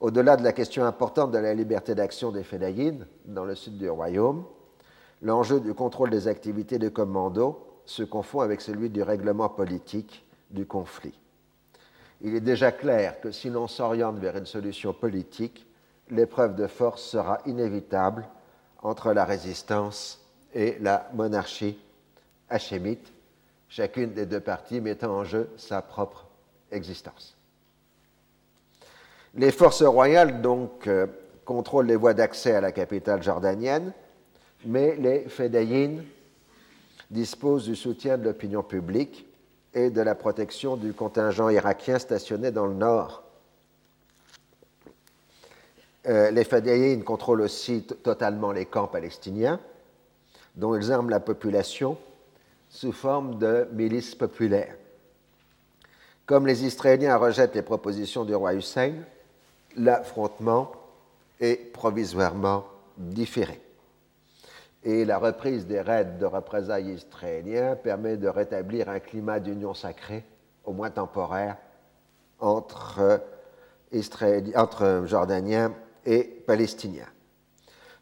[0.00, 3.88] Au-delà de la question importante de la liberté d'action des Fédayines dans le sud du
[3.88, 4.44] royaume,
[5.22, 10.66] l'enjeu du contrôle des activités de commando se confond avec celui du règlement politique du
[10.66, 11.18] conflit.
[12.20, 15.66] il est déjà clair que si l'on s'oriente vers une solution politique,
[16.10, 18.26] l'épreuve de force sera inévitable
[18.82, 20.20] entre la résistance
[20.54, 21.78] et la monarchie
[22.50, 23.12] hachémite,
[23.68, 26.26] chacune des deux parties mettant en jeu sa propre
[26.70, 27.36] existence.
[29.34, 31.06] Les forces royales, donc, euh,
[31.44, 33.92] contrôlent les voies d'accès à la capitale jordanienne,
[34.64, 36.04] mais les Fédayines
[37.10, 39.26] disposent du soutien de l'opinion publique
[39.74, 43.21] et de la protection du contingent irakien stationné dans le nord.
[46.08, 49.60] Euh, les Fédayines contrôlent aussi totalement les camps palestiniens,
[50.56, 51.96] dont ils arment la population
[52.68, 54.74] sous forme de milices populaires.
[56.26, 58.94] Comme les Israéliens rejettent les propositions du roi Hussein,
[59.76, 60.72] l'affrontement
[61.40, 62.64] est provisoirement
[62.96, 63.60] différé.
[64.84, 70.24] Et la reprise des raids de représailles israéliens permet de rétablir un climat d'union sacrée,
[70.64, 71.56] au moins temporaire,
[72.40, 73.20] entre,
[74.56, 75.72] entre Jordaniens
[76.06, 77.08] et Palestiniens.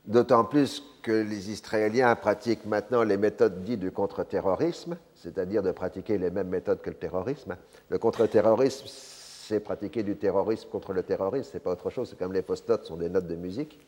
[0.04, 6.18] D'autant plus que les Israéliens pratiquent maintenant les méthodes dites du contre-terrorisme, c'est-à-dire de pratiquer
[6.18, 7.56] les mêmes méthodes que le terrorisme.
[7.88, 12.32] Le contre-terrorisme, c'est pratiquer du terrorisme contre le terrorisme, c'est pas autre chose, c'est comme
[12.32, 13.78] les post-notes sont des notes de musique.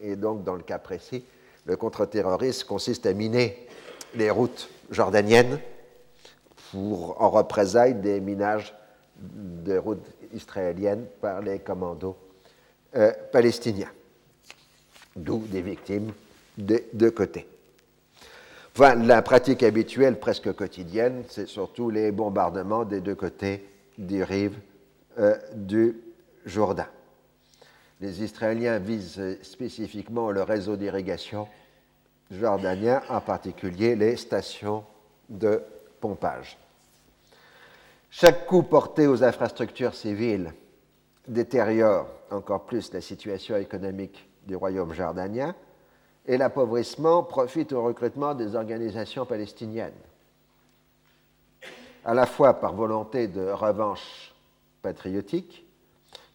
[0.00, 1.24] Et donc, dans le cas précis,
[1.64, 3.66] le contre-terrorisme consiste à miner
[4.14, 5.58] les routes jordaniennes
[6.70, 8.74] pour, en représailles des minages
[9.16, 12.16] de routes israéliennes par les commandos
[12.96, 13.90] euh, palestiniens,
[15.14, 16.12] d'où des victimes
[16.56, 17.46] des deux côtés.
[18.74, 23.64] Enfin, la pratique habituelle, presque quotidienne, c'est surtout les bombardements des deux côtés
[23.96, 24.56] des rives
[25.18, 25.96] euh, du
[26.46, 26.86] Jourdain.
[28.00, 31.48] Les Israéliens visent spécifiquement le réseau d'irrigation
[32.30, 34.84] jordanien, en particulier les stations
[35.28, 35.60] de
[36.00, 36.56] pompage.
[38.10, 40.52] Chaque coup porté aux infrastructures civiles
[41.26, 45.54] détériore encore plus la situation économique du royaume jordanien
[46.26, 49.92] et l'appauvrissement profite au recrutement des organisations palestiniennes,
[52.04, 54.34] à la fois par volonté de revanche
[54.82, 55.66] patriotique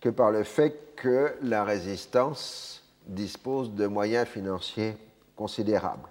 [0.01, 4.97] que par le fait que la résistance dispose de moyens financiers
[5.36, 6.10] considérables.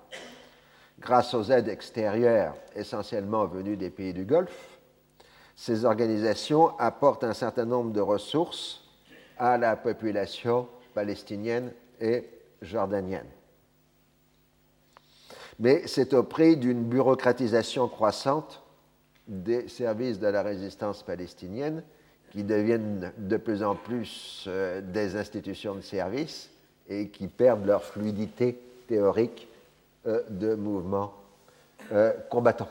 [1.01, 4.79] Grâce aux aides extérieures essentiellement venues des pays du Golfe,
[5.57, 8.82] ces organisations apportent un certain nombre de ressources
[9.39, 12.25] à la population palestinienne et
[12.61, 13.27] jordanienne.
[15.59, 18.63] Mais c'est au prix d'une bureaucratisation croissante
[19.29, 21.83] des services de la résistance palestinienne
[22.31, 26.51] qui deviennent de plus en plus euh, des institutions de service
[26.89, 29.49] et qui perdent leur fluidité théorique
[30.07, 31.13] euh, de mouvements
[31.93, 32.71] euh, combattants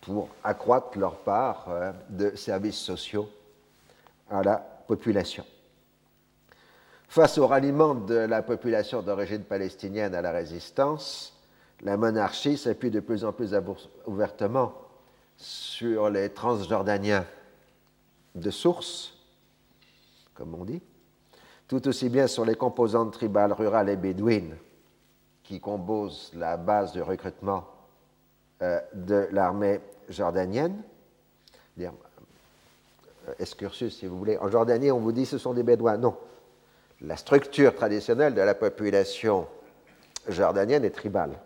[0.00, 1.68] pour accroître leur part
[2.08, 3.28] de services sociaux
[4.30, 5.44] à la population.
[7.06, 11.32] Face au ralliement de la population d'origine palestinienne à la résistance,
[11.82, 13.54] la monarchie s'appuie de plus en plus
[14.06, 14.74] ouvertement
[15.36, 17.24] sur les transjordaniens
[18.34, 19.16] de source,
[20.34, 20.82] comme on dit,
[21.68, 24.56] tout aussi bien sur les composantes tribales rurales et bédouines
[25.44, 27.64] qui composent la base de recrutement
[28.62, 30.82] euh, de l'armée jordanienne,
[33.38, 34.36] excursus si vous voulez.
[34.38, 35.96] En Jordanie, on vous dit ce sont des Bédouins.
[35.96, 36.16] Non.
[37.02, 39.46] La structure traditionnelle de la population
[40.28, 41.38] jordanienne est tribale.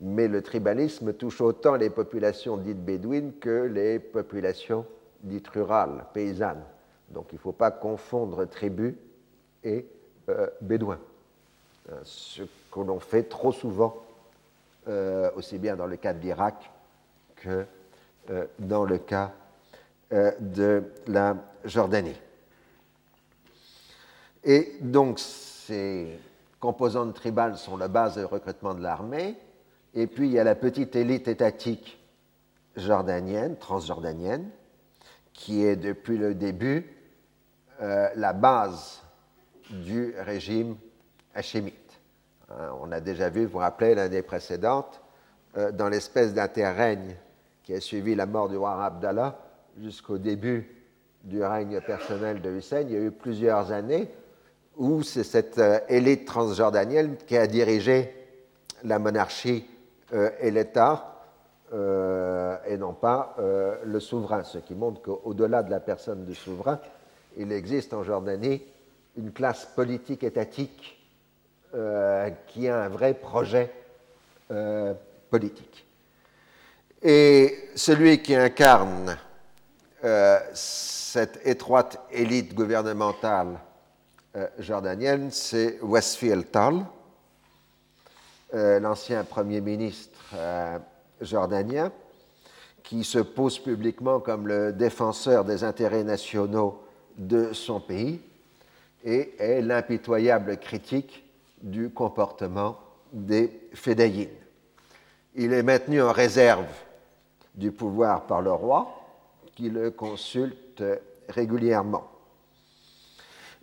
[0.00, 4.86] Mais le tribalisme touche autant les populations dites bédouines que les populations
[5.22, 6.62] dites rurales, paysannes.
[7.10, 8.96] Donc il ne faut pas confondre tribu
[9.64, 9.86] et
[10.28, 10.46] euh.
[11.90, 13.96] Euh, ce que l'on fait trop souvent,
[14.88, 16.70] euh, aussi bien dans le cas de l'Irak
[17.36, 17.66] que
[18.58, 19.32] dans le cas
[20.10, 22.16] de la Jordanie.
[24.44, 26.18] Et donc ces
[26.60, 29.36] composantes tribales sont la base de recrutement de l'armée.
[29.94, 31.98] Et puis il y a la petite élite étatique
[32.76, 34.48] jordanienne, transjordanienne,
[35.32, 36.94] qui est depuis le début
[37.80, 39.02] euh, la base
[39.70, 40.76] du régime
[41.34, 42.00] hachémite.
[42.50, 45.00] Hein, on a déjà vu, vous vous rappelez, l'année précédente,
[45.56, 47.16] euh, dans l'espèce d'interrègne
[47.62, 49.38] qui a suivi la mort du roi Abdallah
[49.82, 50.68] jusqu'au début
[51.24, 54.08] du règne personnel de Hussein, il y a eu plusieurs années
[54.76, 58.14] où c'est cette euh, élite transjordanienne qui a dirigé
[58.84, 59.66] la monarchie
[60.40, 61.16] et l'État
[61.70, 63.36] et non pas
[63.84, 66.80] le souverain, ce qui montre qu'au-delà de la personne du souverain,
[67.36, 68.62] il existe en Jordanie
[69.18, 70.98] une classe politique étatique
[71.74, 73.70] euh, qui a un vrai projet
[74.50, 74.94] euh,
[75.30, 75.86] politique.
[77.02, 79.16] Et celui qui incarne
[80.54, 83.58] cette étroite élite gouvernementale
[84.58, 86.84] jordanienne, c'est Westfield Tal,
[88.52, 90.18] l'ancien Premier ministre
[91.20, 91.90] jordanien,
[92.82, 96.82] qui se pose publiquement comme le défenseur des intérêts nationaux
[97.16, 98.20] de son pays
[99.04, 101.24] et est l'impitoyable critique
[101.60, 102.78] du comportement
[103.12, 104.28] des fédayines.
[105.34, 106.66] Il est maintenu en réserve
[107.54, 108.97] du pouvoir par le roi,
[109.58, 110.84] qui le consulte
[111.28, 112.04] régulièrement.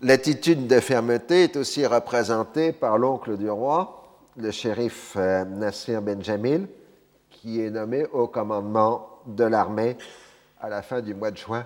[0.02, 4.04] L'attitude de fermeté est aussi représentée par l'oncle du roi,
[4.36, 6.68] le shérif euh, Nasser Benjamil,
[7.30, 9.96] qui est nommé au commandement de l'armée
[10.60, 11.66] à la fin du mois de juin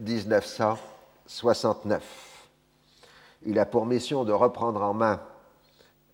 [0.00, 2.48] 1969.
[3.44, 5.20] Il a pour mission de reprendre en main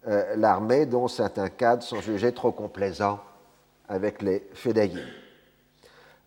[0.08, 3.20] euh, l'armée dont certains cadres sont jugés trop complaisants
[3.88, 5.25] avec les fédayines.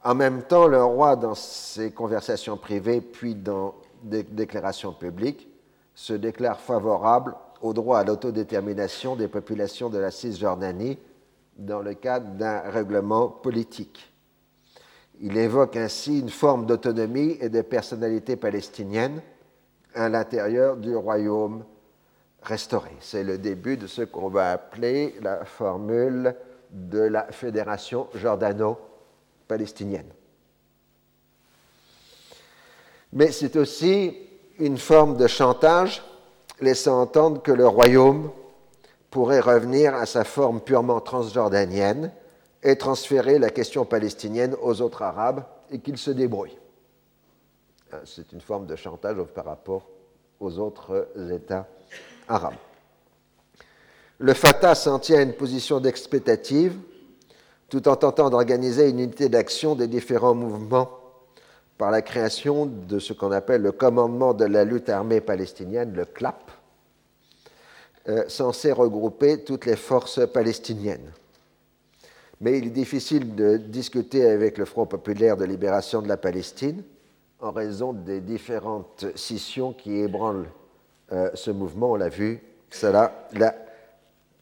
[0.04, 5.48] En même temps, le roi, dans ses conversations privées puis dans des déclarations publiques,
[5.94, 10.98] se déclare favorable au droit à l'autodétermination des populations de la Cisjordanie
[11.58, 14.14] dans le cadre d'un règlement politique.
[15.20, 19.22] Il évoque ainsi une forme d'autonomie et de personnalité palestinienne
[19.94, 21.66] à l'intérieur du royaume
[22.42, 22.92] restauré.
[23.02, 26.36] C'est le début de ce qu'on va appeler la formule
[26.72, 28.89] de la fédération jordano-palestinienne.
[33.14, 34.16] Mais c'est aussi
[34.60, 36.04] une forme de chantage
[36.62, 38.32] laissant entendre que le royaume
[39.10, 42.12] pourrait revenir à sa forme purement transjordanienne
[42.62, 46.58] et transférer la question palestinienne aux autres Arabes et qu'ils se débrouillent.
[47.92, 49.90] Hein, c'est une forme de chantage par rapport
[50.40, 51.68] aux autres États
[52.28, 52.54] arabes.
[54.20, 56.78] Le Fatah s'en tient à une position d'expectative
[57.70, 60.90] tout en tentant d'organiser une unité d'action des différents mouvements
[61.78, 66.06] par la création de ce qu'on appelle le commandement de la lutte armée palestinienne, le
[66.06, 66.52] CLAP,
[68.10, 71.12] euh, censé regrouper toutes les forces palestiniennes
[72.42, 76.84] mais il est difficile de discuter avec le Front populaire de libération de la Palestine
[77.42, 80.50] en raison des différentes scissions qui ébranlent
[81.12, 81.92] euh, ce mouvement.
[81.92, 83.56] On l'a vu, cela la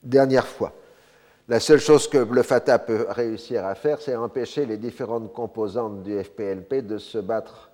[0.04, 0.74] dernière fois.
[1.50, 6.04] La seule chose que le Fatah peut réussir à faire, c'est empêcher les différentes composantes
[6.04, 7.70] du FPLP de se battre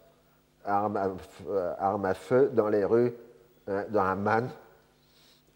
[0.63, 1.09] armes à,
[1.49, 3.13] euh, feu dans les rues
[3.67, 4.47] hein, dans Amman.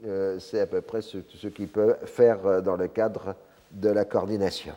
[0.04, 3.36] Euh, c'est à peu près ce, qu'il peut faire dans le cadre
[3.72, 4.74] de la coordination.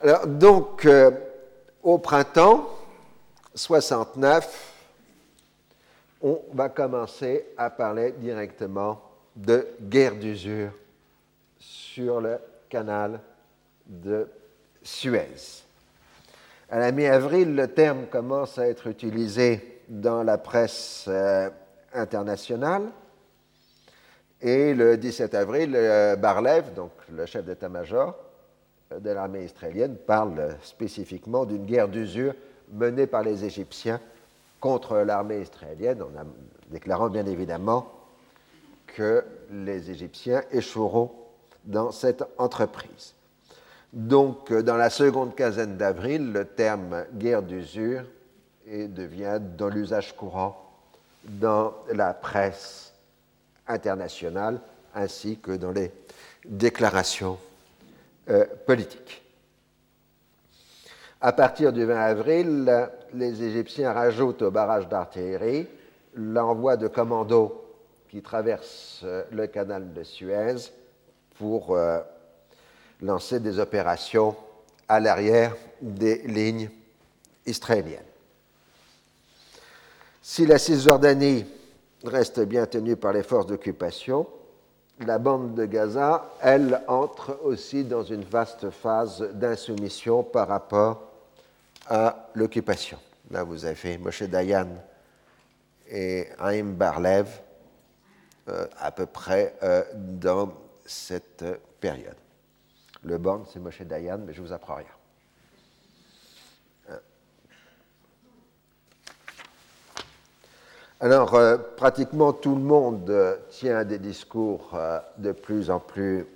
[0.00, 1.10] Alors, donc, euh,
[1.82, 2.70] au printemps
[3.54, 4.74] 69,
[6.22, 9.02] on va commencer à parler directement
[9.36, 10.70] de guerre d'usure
[11.58, 13.20] sur le canal
[13.86, 14.28] de
[14.82, 15.64] Suez.
[16.70, 21.48] À la mi-avril, le terme commence à être utilisé dans la presse euh,
[21.94, 22.82] internationale.
[24.40, 28.14] Et le 17 avril, euh, Barlev, donc le chef d'état-major
[28.92, 32.34] euh, de l'armée israélienne, parle spécifiquement d'une guerre d'usure
[32.70, 34.00] menée par les Égyptiens
[34.60, 36.08] contre l'armée israélienne, en
[36.70, 37.90] déclarant bien évidemment
[38.86, 41.10] que les Égyptiens échoueront
[41.64, 43.14] dans cette entreprise.
[43.92, 48.04] Donc, dans la seconde quinzaine d'avril, le terme guerre d'usure
[48.66, 50.64] devient dans l'usage courant
[51.24, 52.92] dans la presse
[53.66, 54.60] internationale
[54.94, 55.92] ainsi que dans les
[56.44, 57.38] déclarations
[58.30, 59.22] euh, politiques.
[61.20, 65.66] À partir du 20 avril, les Égyptiens rajoutent au barrage d'artillerie
[66.14, 67.64] l'envoi de commandos
[68.08, 70.56] qui traversent euh, le canal de Suez
[71.38, 72.00] pour euh,
[73.00, 74.36] lancer des opérations
[74.88, 76.70] à l'arrière des lignes
[77.46, 78.02] israéliennes.
[80.20, 81.46] Si la Cisjordanie
[82.04, 84.26] reste bien tenue par les forces d'occupation,
[85.06, 91.02] la bande de Gaza, elle, entre aussi dans une vaste phase d'insoumission par rapport
[91.88, 92.98] à l'occupation.
[93.30, 94.68] Là, vous avez Moshe Dayan
[95.88, 97.28] et Haïm Barlev
[98.48, 100.52] euh, à peu près euh, dans
[100.88, 101.44] cette
[101.80, 102.16] période.
[103.04, 104.86] Le borne, c'est Moshe Dayan, mais je vous apprends rien.
[111.00, 116.26] Alors, euh, pratiquement tout le monde euh, tient des discours euh, de plus en plus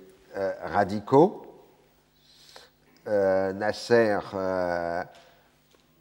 [0.63, 1.45] radicaux.
[3.05, 4.17] Nasser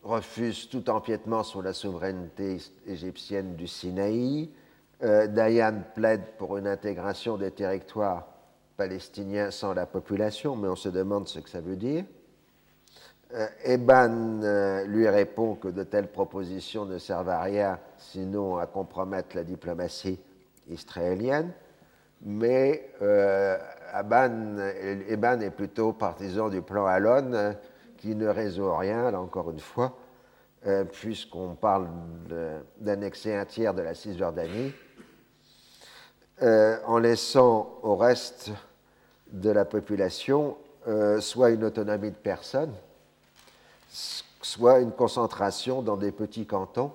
[0.03, 4.48] refuse tout empiètement sur la souveraineté égyptienne du Sinaï.
[5.03, 8.32] Dayan plaide pour une intégration des territoires
[8.77, 12.05] palestinien sans la population, mais on se demande ce que ça veut dire.
[13.35, 18.66] Euh, Eban euh, lui répond que de telles propositions ne servent à rien, sinon à
[18.66, 20.20] compromettre la diplomatie
[20.68, 21.53] israélienne.
[22.20, 23.57] Mais euh,
[23.99, 27.57] Eban est plutôt partisan du plan Alon,
[27.97, 29.97] qui ne résout rien, là encore une fois,
[30.93, 31.89] puisqu'on parle
[32.79, 34.73] d'annexer un tiers de la Cisjordanie,
[36.43, 38.51] en laissant au reste
[39.30, 40.57] de la population
[41.20, 42.72] soit une autonomie de personne,
[44.43, 46.93] soit une concentration dans des petits cantons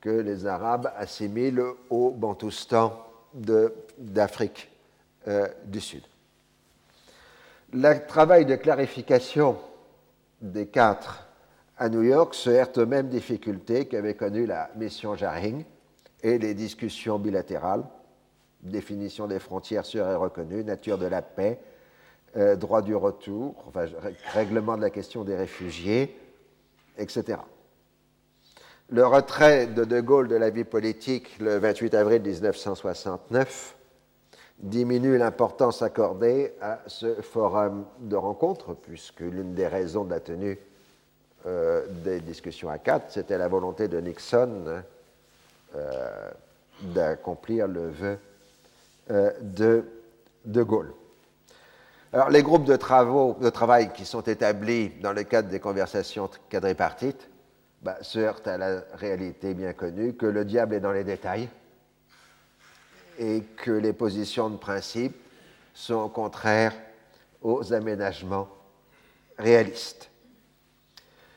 [0.00, 2.92] que les Arabes assimilent au Bantoustan
[3.98, 4.70] d'Afrique
[5.26, 6.02] euh, du Sud.
[7.72, 9.56] Le travail de clarification
[10.42, 11.26] des quatre
[11.78, 15.64] à New York se heurte aux mêmes difficultés qu'avait connues la mission Jaring
[16.22, 17.84] et les discussions bilatérales,
[18.64, 21.60] définition des frontières sûres et reconnues, nature de la paix,
[22.36, 23.72] euh, droit du retour,
[24.32, 26.18] règlement de la question des réfugiés,
[26.98, 27.38] etc.
[28.88, 33.76] Le retrait de De Gaulle de la vie politique le 28 avril 1969
[34.58, 40.58] diminue l'importance accordée à ce forum de rencontre, puisque l'une des raisons de la tenue
[41.46, 44.82] euh, des discussions à quatre, c'était la volonté de Nixon
[45.76, 46.30] euh,
[46.82, 48.18] d'accomplir le vœu
[49.08, 49.84] de
[50.44, 50.92] De Gaulle.
[52.14, 56.30] Alors, les groupes de, travaux, de travail qui sont établis dans le cadre des conversations
[56.48, 57.28] quadripartites
[57.82, 61.48] bah, se heurtent à la réalité bien connue que le diable est dans les détails
[63.18, 65.16] et que les positions de principe
[65.72, 66.74] sont contraires
[67.42, 68.48] aux aménagements
[69.36, 70.08] réalistes.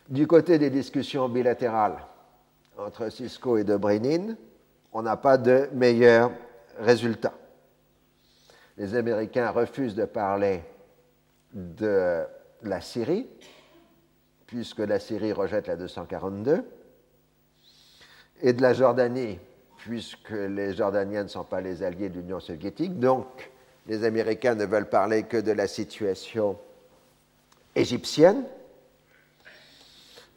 [0.10, 1.98] Du côté des discussions bilatérales
[2.78, 4.36] entre Cisco et Dobrynin,
[4.94, 6.32] on n'a pas de meilleurs
[6.80, 7.34] résultats
[8.78, 10.62] les Américains refusent de parler
[11.54, 12.24] de
[12.64, 13.28] la Syrie,
[14.46, 16.64] puisque la Syrie rejette la 242,
[18.42, 19.40] et de la Jordanie,
[19.78, 23.00] puisque les Jordaniens ne sont pas les alliés de l'Union soviétique.
[23.00, 23.52] Donc,
[23.88, 26.58] les Américains ne veulent parler que de la situation
[27.76, 28.44] égyptienne.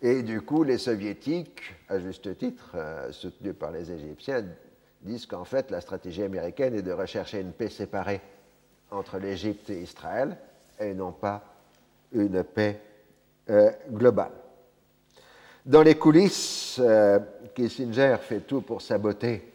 [0.02, 4.46] Et du coup, les Soviétiques, à juste titre, euh, soutenus par les Égyptiens,
[5.02, 8.20] disent qu'en fait, la stratégie américaine est de rechercher une paix séparée
[8.90, 10.36] entre l'Égypte et Israël,
[10.78, 11.42] et non pas
[12.12, 12.80] une paix
[13.48, 14.32] euh, globale.
[15.64, 17.18] Dans les coulisses, euh,
[17.54, 19.52] Kissinger fait tout pour saboter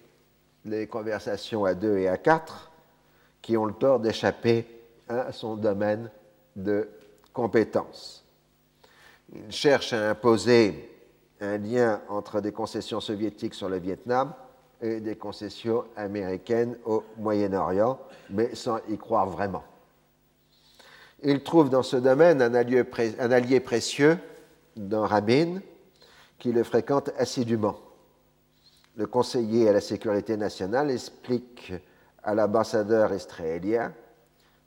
[0.63, 2.71] les conversations à deux et à quatre,
[3.41, 4.65] qui ont le tort d'échapper
[5.07, 6.09] à son domaine
[6.55, 6.89] de
[7.33, 8.25] compétence.
[9.33, 10.91] Il cherche à imposer
[11.41, 14.33] un lien entre des concessions soviétiques sur le Vietnam
[14.85, 19.63] et des concessions américaines au Moyen-Orient, mais sans y croire vraiment.
[21.23, 24.17] Il trouve dans ce domaine un allié, précieux
[24.75, 25.59] dans Rabin,
[26.37, 27.79] qui le fréquente assidûment.
[28.95, 31.73] Le conseiller à la sécurité nationale explique
[32.23, 33.91] à l'ambassadeur israélien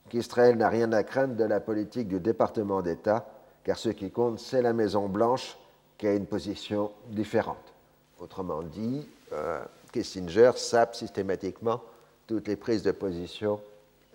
[0.09, 3.27] qu'Israël n'a rien à craindre de la politique du département d'État,
[3.63, 5.59] car ce qui compte, c'est la Maison-Blanche
[5.99, 7.75] qui a une position différente.
[8.19, 9.61] Autrement dit, euh,
[9.91, 11.83] Kissinger sape systématiquement
[12.27, 13.61] toutes les prises de position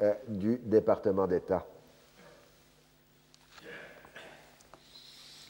[0.01, 1.65] euh, du département d'État.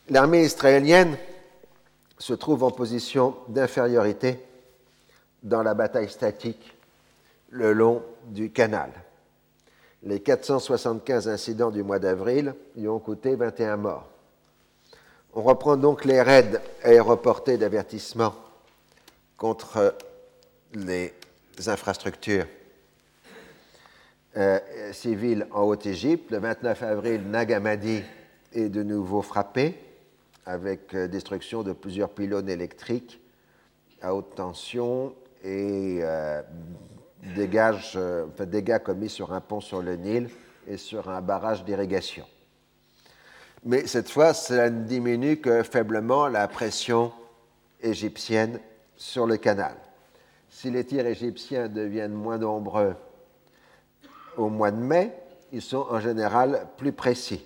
[0.09, 1.17] L'armée israélienne
[2.17, 4.39] se trouve en position d'infériorité
[5.43, 6.73] dans la bataille statique
[7.49, 8.91] le long du canal.
[10.03, 14.07] Les 475 incidents du mois d'avril y ont coûté 21 morts.
[15.33, 18.35] On reprend donc les raids aéroportés d'avertissement
[19.37, 19.95] contre
[20.75, 21.13] les
[21.67, 22.47] infrastructures
[24.35, 24.59] euh,
[24.91, 26.31] civiles en Haute-Égypte.
[26.31, 28.01] Le 29 avril, Nagamadi
[28.53, 29.77] est de nouveau frappé
[30.45, 33.21] avec euh, destruction de plusieurs pylônes électriques
[34.01, 35.13] à haute tension
[35.43, 36.41] et euh,
[37.35, 40.29] dégâts commis sur un pont sur le Nil
[40.67, 42.25] et sur un barrage d'irrigation.
[43.65, 47.13] Mais cette fois, cela ne diminue que faiblement la pression
[47.81, 48.59] égyptienne
[48.97, 49.75] sur le canal
[50.53, 52.95] si les tirs égyptiens deviennent moins nombreux
[54.37, 55.11] au mois de mai,
[55.51, 57.43] ils sont en général plus précis.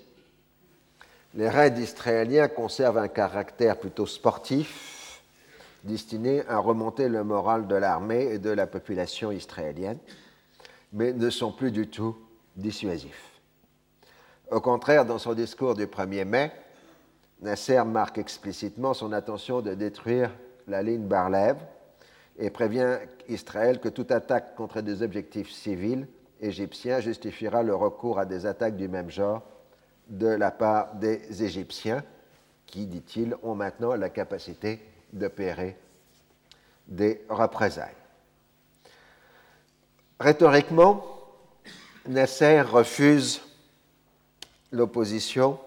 [1.33, 5.21] Les raids israéliens conservent un caractère plutôt sportif,
[5.83, 9.99] destiné à remonter le moral de l'armée et de la population israélienne,
[10.91, 12.15] mais ne sont plus du tout
[12.55, 13.31] dissuasifs.
[14.51, 16.51] Au contraire, dans son discours du 1er mai,
[17.41, 20.31] Nasser marque explicitement son intention de détruire
[20.67, 21.57] la ligne Barlev,
[22.37, 22.97] et prévient
[23.29, 26.07] Israël que toute attaque contre des objectifs civils
[26.41, 29.41] égyptien justifiera le recours à des attaques du même genre
[30.07, 32.03] de la part des Égyptiens,
[32.65, 34.79] qui, dit-il, ont maintenant la capacité
[35.11, 35.77] d'opérer
[36.87, 37.95] des représailles.
[40.19, 41.03] Rhétoriquement,
[42.07, 43.41] Nasser refuse
[44.71, 45.59] l'opposition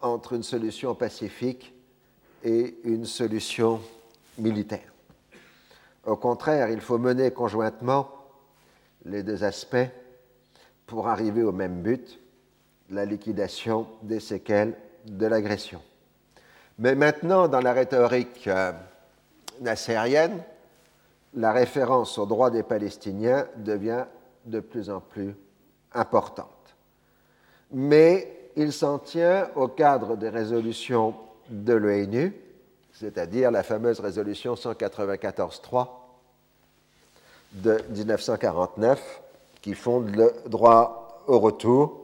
[0.00, 1.72] entre une solution pacifique
[2.42, 3.80] et une solution
[4.38, 4.93] militaire.
[6.06, 8.08] Au contraire, il faut mener conjointement
[9.04, 9.88] les deux aspects
[10.86, 12.20] pour arriver au même but,
[12.90, 14.74] la liquidation des séquelles
[15.06, 15.80] de l'agression.
[16.78, 18.72] Mais maintenant, dans la rhétorique euh,
[19.60, 20.42] nassérienne,
[21.34, 24.04] la référence aux droits des Palestiniens devient
[24.44, 25.34] de plus en plus
[25.92, 26.48] importante.
[27.70, 31.14] Mais il s'en tient au cadre des résolutions
[31.48, 32.34] de l'ONU,
[32.94, 35.88] c'est-à-dire la fameuse résolution 194.3
[37.52, 39.22] de 1949,
[39.60, 42.00] qui fonde le droit au retour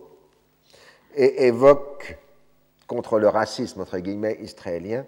[1.14, 2.18] et évoque
[2.86, 5.07] contre le racisme, entre guillemets, israélien,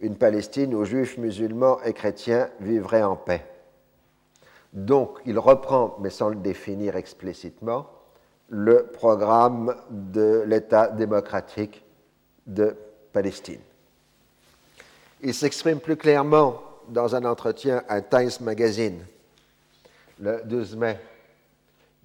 [0.00, 3.44] une Palestine où juifs, musulmans et chrétiens vivraient en paix.
[4.72, 7.86] Donc, il reprend, mais sans le définir explicitement,
[8.48, 11.84] le programme de l'État démocratique
[12.46, 12.76] de
[13.12, 13.60] Palestine.
[15.20, 19.04] Il s'exprime plus clairement dans un entretien à Times Magazine
[20.20, 21.00] le 12 mai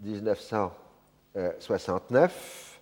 [0.01, 2.80] 1969.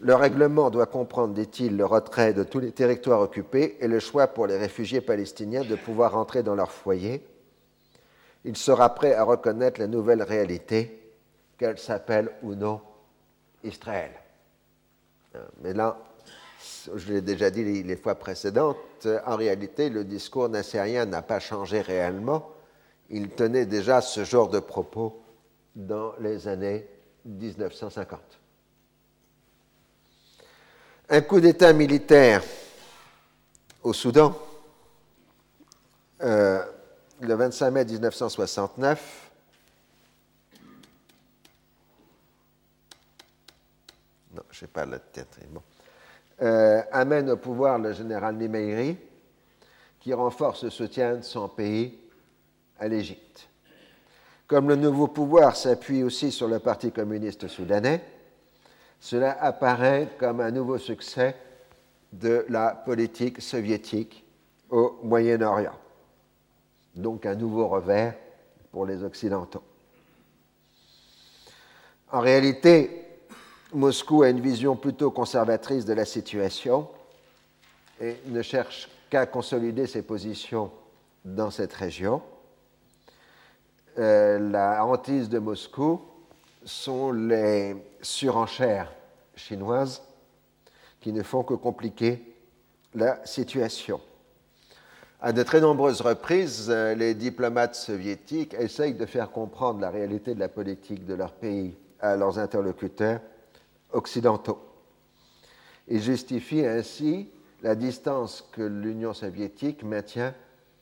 [0.00, 4.26] Le règlement doit comprendre, dit-il, le retrait de tous les territoires occupés et le choix
[4.26, 7.26] pour les réfugiés palestiniens de pouvoir rentrer dans leur foyer.
[8.44, 11.14] Il sera prêt à reconnaître la nouvelle réalité
[11.56, 12.82] qu'elle s'appelle ou non
[13.62, 14.10] Israël.
[15.62, 15.96] Mais là,
[16.94, 21.80] je l'ai déjà dit les fois précédentes, en réalité, le discours nassérien n'a pas changé
[21.80, 22.50] réellement.
[23.10, 25.22] Il tenait déjà ce genre de propos
[25.74, 26.86] dans les années
[27.24, 28.20] 1950.
[31.10, 32.42] Un coup d'État militaire
[33.82, 34.38] au Soudan,
[36.22, 36.64] euh,
[37.20, 39.30] le 25 mai 1969,
[44.34, 45.62] non, je sais pas la tête, bon.
[46.42, 48.96] Euh, amène au pouvoir le général Nimeiri,
[50.00, 51.96] qui renforce le soutien de son pays
[52.80, 53.48] à l'Égypte.
[54.48, 58.02] Comme le nouveau pouvoir s'appuie aussi sur le Parti communiste soudanais,
[58.98, 61.36] cela apparaît comme un nouveau succès
[62.12, 64.24] de la politique soviétique
[64.68, 65.78] au Moyen-Orient.
[66.96, 68.14] Donc un nouveau revers
[68.72, 69.62] pour les Occidentaux.
[72.10, 73.01] En réalité,
[73.74, 76.88] Moscou a une vision plutôt conservatrice de la situation
[78.00, 80.70] et ne cherche qu'à consolider ses positions
[81.24, 82.22] dans cette région.
[83.98, 86.00] Euh, la hantise de Moscou
[86.64, 88.92] sont les surenchères
[89.36, 90.02] chinoises
[91.00, 92.36] qui ne font que compliquer
[92.94, 94.00] la situation.
[95.20, 100.34] À de très nombreuses reprises, euh, les diplomates soviétiques essayent de faire comprendre la réalité
[100.34, 103.20] de la politique de leur pays à leurs interlocuteurs
[103.92, 104.58] occidentaux.
[105.88, 107.28] Ils justifient ainsi
[107.62, 110.34] la distance que l'Union soviétique maintient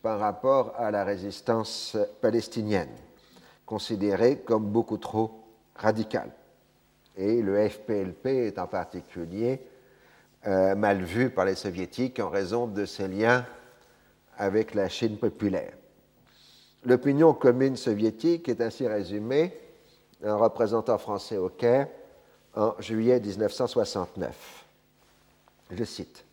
[0.03, 2.89] par rapport à la résistance palestinienne,
[3.67, 5.45] considérée comme beaucoup trop
[5.75, 6.31] radicale.
[7.17, 9.61] Et le FPLP est en particulier
[10.47, 13.45] euh, mal vu par les soviétiques en raison de ses liens
[14.39, 15.75] avec la Chine populaire.
[16.85, 19.55] L'opinion commune soviétique est ainsi résumée
[20.23, 21.89] un représentant français au Caire
[22.55, 24.65] en juillet 1969.
[25.73, 26.25] Je cite.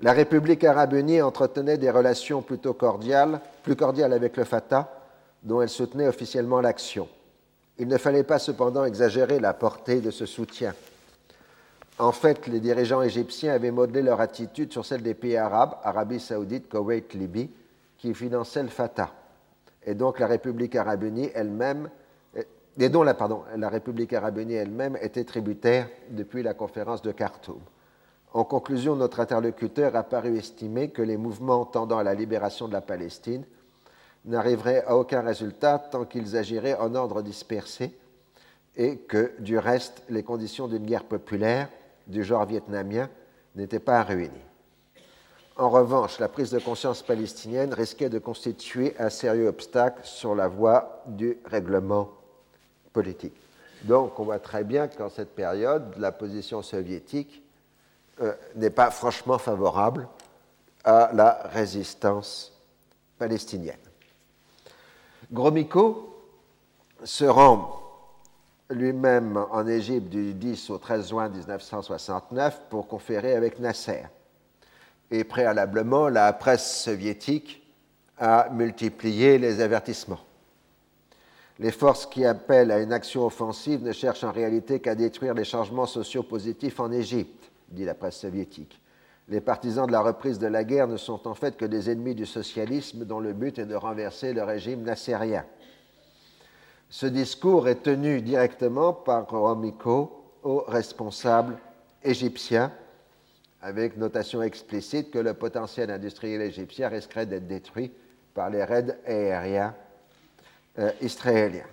[0.00, 4.90] La République arabe unie entretenait des relations plutôt cordiales, plus cordiales avec le Fatah,
[5.42, 7.08] dont elle soutenait officiellement l'action.
[7.78, 10.74] Il ne fallait pas cependant exagérer la portée de ce soutien.
[11.98, 16.20] En fait, les dirigeants égyptiens avaient modelé leur attitude sur celle des pays arabes, Arabie
[16.20, 17.50] saoudite, Koweït, Libye,
[17.98, 19.12] qui finançaient le Fatah.
[19.86, 21.88] Et donc la République arabe unie elle-même
[22.78, 27.12] et dont la, pardon, la République arabe unie elle-même était tributaire depuis la conférence de
[27.12, 27.60] Khartoum.
[28.32, 32.72] En conclusion, notre interlocuteur a paru estimer que les mouvements tendant à la libération de
[32.72, 33.44] la Palestine
[34.24, 37.96] n'arriveraient à aucun résultat tant qu'ils agiraient en ordre dispersé
[38.76, 41.68] et que, du reste, les conditions d'une guerre populaire
[42.08, 43.08] du genre vietnamien
[43.54, 44.30] n'étaient pas réunies.
[45.56, 50.48] En revanche, la prise de conscience palestinienne risquait de constituer un sérieux obstacle sur la
[50.48, 52.10] voie du règlement
[53.82, 57.42] Donc on voit très bien qu'en cette période, la position soviétique
[58.20, 60.08] euh, n'est pas franchement favorable
[60.84, 62.52] à la résistance
[63.18, 63.76] palestinienne.
[65.32, 66.10] Gromyko
[67.02, 67.80] se rend
[68.70, 74.04] lui-même en Égypte du 10 au 13 juin 1969 pour conférer avec Nasser.
[75.10, 77.62] Et préalablement, la presse soviétique
[78.18, 80.20] a multiplié les avertissements.
[81.60, 85.44] Les forces qui appellent à une action offensive ne cherchent en réalité qu'à détruire les
[85.44, 88.80] changements sociaux positifs en Égypte, dit la presse soviétique.
[89.28, 92.14] Les partisans de la reprise de la guerre ne sont en fait que des ennemis
[92.14, 95.44] du socialisme dont le but est de renverser le régime nassérien.
[96.90, 101.56] Ce discours est tenu directement par Romiko aux responsables
[102.02, 102.70] égyptiens,
[103.62, 107.92] avec notation explicite que le potentiel industriel égyptien risquerait d'être détruit
[108.34, 109.74] par les raids aériens
[110.78, 111.66] euh, israéliens.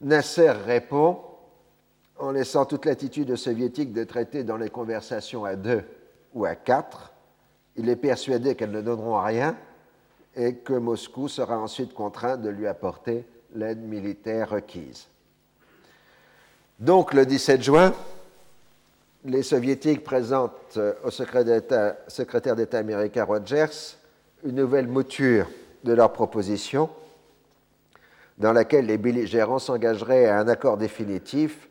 [0.00, 1.20] Nasser répond
[2.18, 5.84] en laissant toute l'attitude soviétique de traiter dans les conversations à deux
[6.34, 7.12] ou à quatre.
[7.76, 9.56] Il est persuadé qu'elles ne donneront rien
[10.34, 13.24] et que Moscou sera ensuite contraint de lui apporter
[13.54, 15.06] l'aide militaire requise.
[16.78, 17.94] Donc, le 17 juin,
[19.24, 23.96] les Soviétiques présentent au secrétaire d'État américain Rogers
[24.44, 25.48] une nouvelle mouture
[25.84, 26.90] de leur proposition
[28.38, 31.68] dans laquelle les belligérants s'engageraient à un accord définitif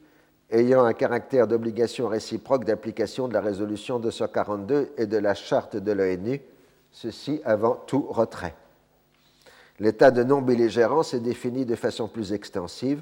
[0.50, 5.92] ayant un caractère d'obligation réciproque d'application de la résolution 242 et de la charte de
[5.92, 6.42] l'ONU,
[6.92, 8.56] ceci avant tout retrait.
[9.80, 13.02] L'état de non-belligérance est défini de façon plus extensive,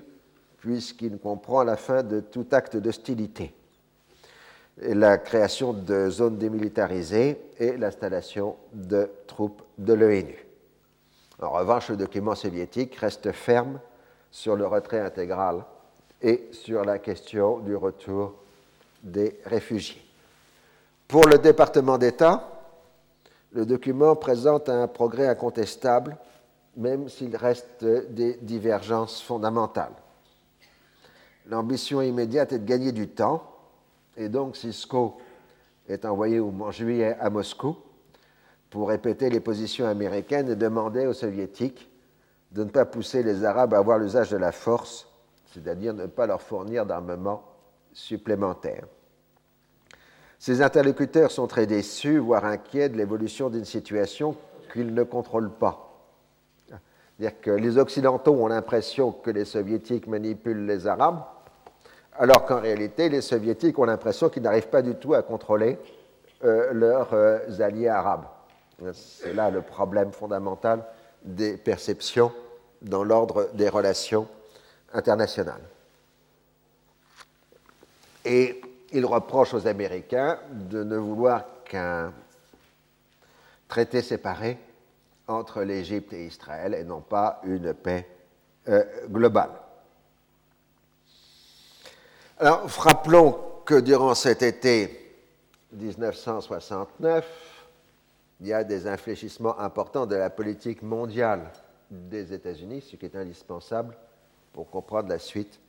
[0.57, 3.53] puisqu'il comprend la fin de tout acte d'hostilité,
[4.82, 10.43] la création de zones démilitarisées et l'installation de troupes de l'ONU.
[11.44, 13.80] En revanche, le document soviétique reste ferme
[14.32, 15.64] sur le retrait intégral
[16.22, 18.34] et sur la question du retour
[19.04, 20.02] des réfugiés.
[21.08, 22.50] Pour le département d'État,
[23.52, 26.18] le document présente un progrès incontestable
[26.76, 29.94] même s'il reste des divergences fondamentales.
[31.48, 33.44] L'ambition immédiate est de gagner du temps,
[34.18, 35.18] et donc Cisco
[35.88, 37.76] est envoyé en juillet à Moscou
[38.74, 41.91] pour répéter les positions américaines et demander aux soviétiques
[42.53, 45.07] de ne pas pousser les Arabes à avoir l'usage de la force,
[45.53, 47.43] c'est-à-dire ne pas leur fournir d'armement
[47.91, 48.86] supplémentaire.
[50.39, 54.36] Ces interlocuteurs sont très déçus, voire inquiets de l'évolution d'une situation
[54.74, 55.93] qu'ils ne contrôlent pas.
[56.67, 61.24] C'est-à-dire que les Occidentaux ont l'impression que les Soviétiques manipulent les Arabes,
[62.17, 65.78] alors qu'en réalité, les Soviétiques ont l'impression qu'ils n'arrivent pas du tout à contrôler
[66.43, 68.26] euh, leurs euh, alliés arabes.
[68.93, 70.84] C'est là le problème fondamental
[71.24, 72.32] des perceptions
[72.82, 74.28] dans l'ordre des relations
[74.93, 75.61] internationales.
[78.26, 78.61] Et
[78.91, 82.13] il reproche aux Américains de ne vouloir qu'un
[83.67, 84.57] traité séparé
[85.28, 88.07] entre l'Égypte et Israël et non pas une paix
[88.67, 89.51] euh, globale.
[92.39, 95.15] Alors, rappelons que durant cet été
[95.71, 97.53] 1969,
[98.41, 101.51] il y a des infléchissements importants de la politique mondiale
[101.89, 103.95] des États-Unis, ce qui est indispensable
[104.51, 105.59] pour comprendre la suite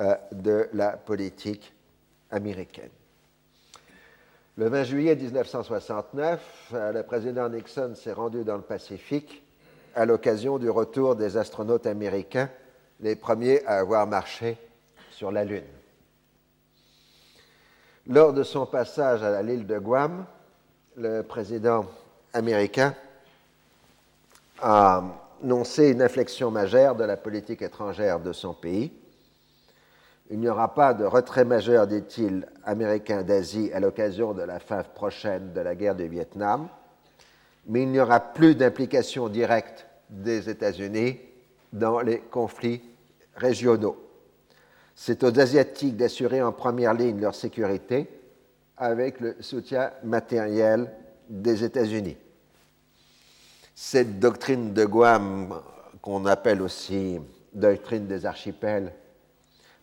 [0.00, 1.72] euh, de la politique
[2.30, 2.90] américaine.
[4.56, 9.42] Le 20 juillet 1969, euh, le président Nixon s'est rendu dans le Pacifique
[9.94, 12.50] à l'occasion du retour des astronautes américains,
[13.00, 14.56] les premiers à avoir marché
[15.10, 15.64] sur la Lune.
[18.06, 20.26] Lors de son passage à l'île de Guam,
[20.96, 21.86] le président
[22.32, 22.94] américain
[24.60, 25.02] a
[25.42, 28.92] annoncé une inflexion majeure de la politique étrangère de son pays
[30.30, 34.84] il n'y aura pas de retrait majeur, dit-il, américain d'Asie à l'occasion de la fin
[34.84, 36.68] prochaine de la guerre du Vietnam,
[37.66, 41.18] mais il n'y aura plus d'implication directe des États-Unis
[41.72, 42.80] dans les conflits
[43.34, 43.96] régionaux.
[44.94, 48.08] C'est aux Asiatiques d'assurer en première ligne leur sécurité
[48.80, 50.90] avec le soutien matériel
[51.28, 52.16] des États-Unis.
[53.74, 55.54] Cette doctrine de Guam,
[56.00, 57.20] qu'on appelle aussi
[57.52, 58.92] doctrine des archipels,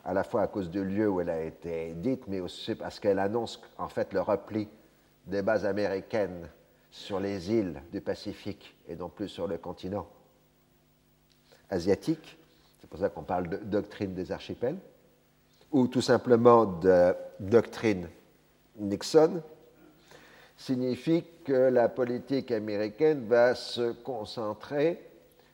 [0.04, 3.00] à la fois à cause du lieu où elle a été dite, mais aussi parce
[3.00, 4.68] qu'elle annonce en fait le repli
[5.28, 6.50] des bases américaines
[6.90, 10.08] sur les îles du Pacifique et non plus sur le continent
[11.70, 12.38] asiatique.
[12.80, 14.78] C'est pour ça qu'on parle de doctrine des archipels,
[15.72, 18.08] ou tout simplement de doctrine
[18.78, 19.42] Nixon,
[20.58, 25.04] signifie que la politique américaine va se concentrer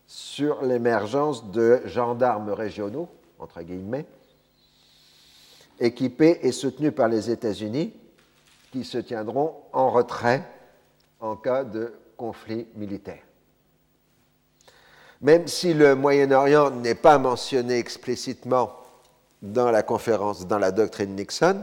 [0.07, 3.09] sur l'émergence de gendarmes régionaux,
[3.39, 4.05] entre guillemets,
[5.79, 7.93] équipés et soutenus par les États-Unis,
[8.71, 10.43] qui se tiendront en retrait
[11.19, 13.21] en cas de conflit militaire.
[15.21, 18.73] Même si le Moyen-Orient n'est pas mentionné explicitement
[19.41, 21.61] dans la conférence, dans la doctrine Nixon,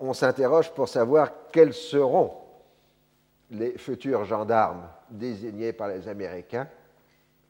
[0.00, 2.32] on s'interroge pour savoir quels seront
[3.50, 6.68] les futurs gendarmes désignés par les Américains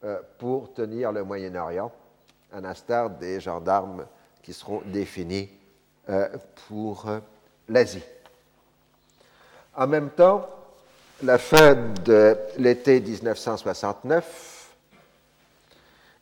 [0.04, 1.90] euh, pour tenir le Moyen-Orient,
[2.52, 4.06] à l'instar des gendarmes
[4.42, 5.50] qui seront définis
[6.08, 6.28] euh,
[6.68, 7.18] pour euh,
[7.68, 8.04] l'Asie.
[9.74, 10.48] En même temps,
[11.22, 14.74] la fin de l'été 1969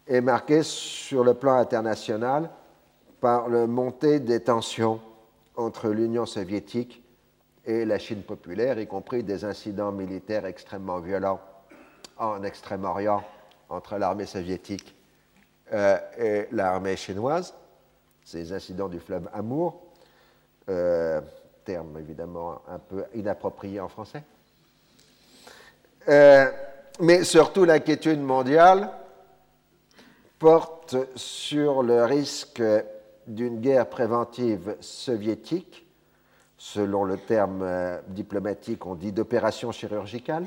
[0.08, 2.48] est marquée sur le plan international
[3.20, 5.00] par la montée des tensions
[5.57, 7.02] entre l'Union soviétique
[7.64, 11.40] et la Chine populaire, y compris des incidents militaires extrêmement violents
[12.18, 13.24] en Extrême-Orient
[13.68, 14.94] entre l'armée soviétique
[15.72, 17.54] euh, et l'armée chinoise,
[18.24, 19.82] ces incidents du fleuve Amour,
[20.68, 21.20] euh,
[21.64, 24.22] terme évidemment un peu inapproprié en français.
[26.09, 26.50] Euh,
[27.00, 28.90] mais surtout l'inquiétude mondiale
[30.38, 32.62] porte sur le risque
[33.26, 35.86] d'une guerre préventive soviétique,
[36.56, 40.46] selon le terme euh, diplomatique, on dit d'opération chirurgicale,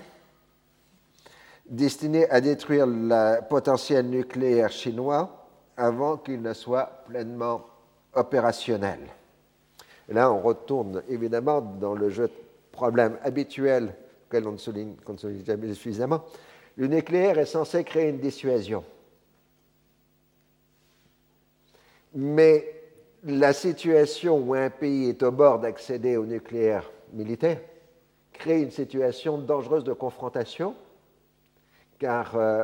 [1.69, 7.65] destinée à détruire le potentiel nucléaire chinois avant qu'il ne soit pleinement
[8.13, 8.99] opérationnel.
[10.09, 12.33] Là, on retourne évidemment dans le jeu de
[12.71, 13.93] problèmes habituel
[14.37, 16.23] ne souligne, ne souligne jamais suffisamment.
[16.75, 18.83] Le nucléaire est censé créer une dissuasion.
[22.13, 22.79] Mais
[23.23, 27.59] la situation où un pays est au bord d'accéder au nucléaire militaire
[28.33, 30.73] crée une situation dangereuse de confrontation,
[31.99, 32.63] car euh,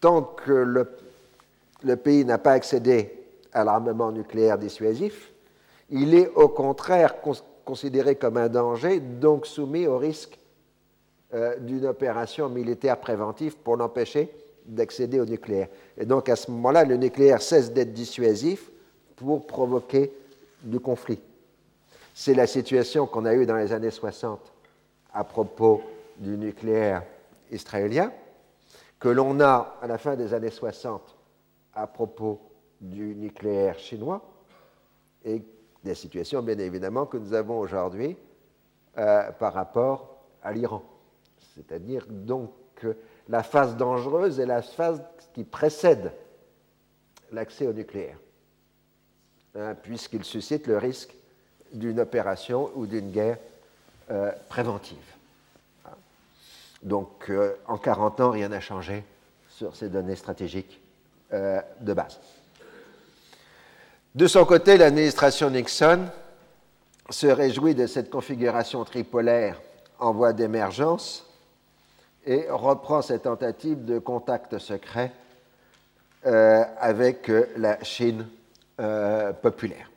[0.00, 3.12] tant que le, pays n'a pas accédé
[3.52, 5.32] à l'armement nucléaire dissuasif,
[5.90, 7.16] il est au contraire
[7.64, 10.38] considéré comme un danger, donc soumis au risque
[11.34, 14.30] euh, d'une opération militaire préventive pour l'empêcher
[14.64, 15.68] d'accéder au nucléaire.
[15.98, 18.69] Et donc à ce moment-là, le nucléaire cesse d'être dissuasif
[19.20, 20.12] pour provoquer
[20.62, 21.20] du conflit.
[22.14, 24.40] C'est la situation qu'on a eue dans les années 60
[25.12, 25.82] à propos
[26.16, 27.02] du nucléaire
[27.50, 28.12] israélien,
[28.98, 31.16] que l'on a à la fin des années 60
[31.74, 32.40] à propos
[32.80, 34.22] du nucléaire chinois,
[35.24, 35.42] et
[35.84, 38.16] des situations, bien évidemment, que nous avons aujourd'hui
[38.96, 40.82] euh, par rapport à l'Iran.
[41.54, 42.50] C'est-à-dire donc
[43.28, 45.02] la phase dangereuse est la phase
[45.34, 46.12] qui précède
[47.32, 48.16] l'accès au nucléaire.
[49.58, 51.12] Hein, puisqu'il suscite le risque
[51.72, 53.38] d'une opération ou d'une guerre
[54.10, 54.96] euh, préventive.
[56.82, 59.04] Donc, euh, en 40 ans, rien n'a changé
[59.48, 60.80] sur ces données stratégiques
[61.32, 62.20] euh, de base.
[64.14, 66.06] De son côté, l'administration Nixon
[67.10, 69.60] se réjouit de cette configuration tripolaire
[69.98, 71.26] en voie d'émergence
[72.24, 75.12] et reprend cette tentative de contact secret
[76.22, 78.26] avec la Chine
[78.80, 79.90] euh, populaire,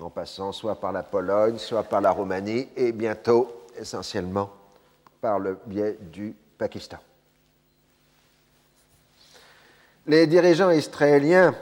[0.00, 4.50] en passant soit par la Pologne, soit par la Roumanie, et bientôt essentiellement
[5.20, 6.98] par le biais du Pakistan.
[10.08, 11.54] Les dirigeants israéliens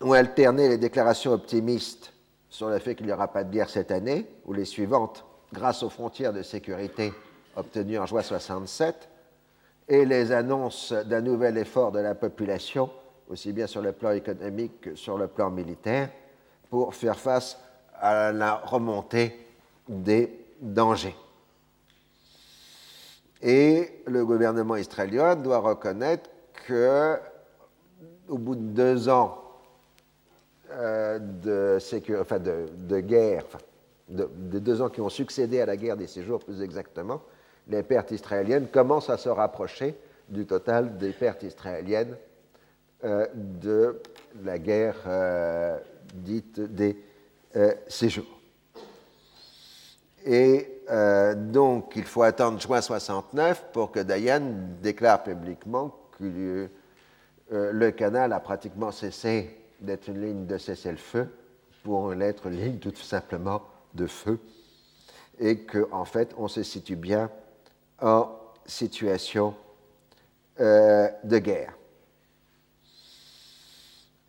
[0.00, 2.12] ont alterné les déclarations optimistes
[2.48, 5.82] sur le fait qu'il n'y aura pas de guerre cette année, ou les suivantes, grâce
[5.82, 7.12] aux frontières de sécurité
[7.56, 9.08] obtenues en juin 67,
[9.88, 12.90] et les annonces d'un nouvel effort de la population
[13.28, 16.10] aussi bien sur le plan économique que sur le plan militaire,
[16.70, 17.58] pour faire face
[17.94, 19.46] à la remontée
[19.88, 21.16] des dangers.
[23.40, 26.28] Et le gouvernement israélien doit reconnaître
[26.66, 27.16] que,
[28.28, 29.42] au bout de deux ans
[30.70, 33.44] euh, de, guerre,
[34.08, 37.22] de, de, deux ans qui ont succédé à la guerre des séjours plus exactement,
[37.68, 39.94] les pertes israéliennes commencent à se rapprocher
[40.28, 42.16] du total des pertes israéliennes
[43.02, 44.00] de
[44.42, 45.78] la guerre euh,
[46.14, 47.02] dite des
[47.56, 48.40] euh, séjours.
[50.24, 50.74] Et
[51.36, 54.40] donc, il faut attendre juin 69 pour que Dayan
[54.82, 56.68] déclare publiquement que
[57.50, 61.28] le canal a pratiquement cessé d'être une ligne de cessez-le-feu
[61.82, 63.62] pour l'être une ligne tout simplement
[63.94, 64.38] de feu
[65.38, 67.30] et qu'en en fait, on se situe bien
[68.00, 68.30] en
[68.66, 69.54] situation
[70.58, 71.78] de guerre.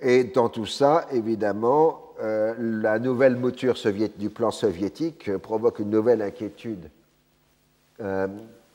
[0.01, 3.77] Et dans tout ça, évidemment, euh, la nouvelle mouture
[4.17, 6.89] du plan soviétique euh, provoque une nouvelle inquiétude
[8.01, 8.27] euh,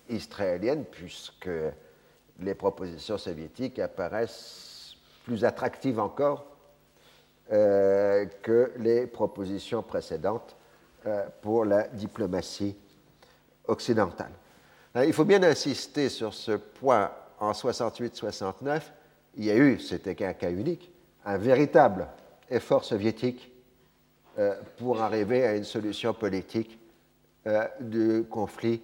[0.08, 1.50] israélienne, puisque
[2.40, 6.46] les propositions soviétiques apparaissent plus attractives encore
[7.50, 10.56] que les propositions précédentes
[11.42, 12.74] pour la diplomatie
[13.68, 14.32] occidentale.
[14.96, 18.80] il faut bien insister sur ce point en 68-69,
[19.36, 20.93] il y a eu, c'était qu'un cas unique,
[21.24, 22.06] un véritable
[22.50, 23.52] effort soviétique
[24.38, 26.78] euh, pour arriver à une solution politique
[27.46, 28.82] euh, du conflit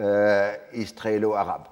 [0.00, 1.66] euh, israélo-arabe.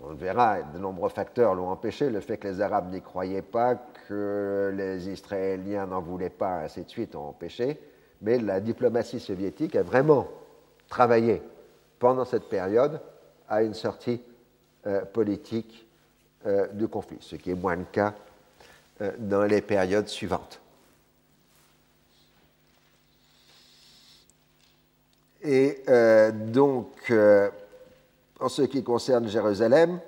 [0.00, 3.42] On le verra, de nombreux facteurs l'ont empêché, le fait que les Arabes n'y croyaient
[3.42, 3.74] pas,
[4.08, 7.80] que les Israéliens n'en voulaient pas, ainsi de suite, ont empêché,
[8.22, 10.28] mais la diplomatie soviétique a vraiment
[10.88, 11.42] travaillé
[11.98, 13.00] pendant cette période
[13.48, 14.22] à une sortie
[15.12, 15.88] politique
[16.74, 18.14] du conflit, ce qui est moins le cas
[19.18, 20.60] dans les périodes suivantes.
[25.42, 27.48] Et euh, donc, euh,
[28.40, 30.00] en ce qui concerne Jérusalem,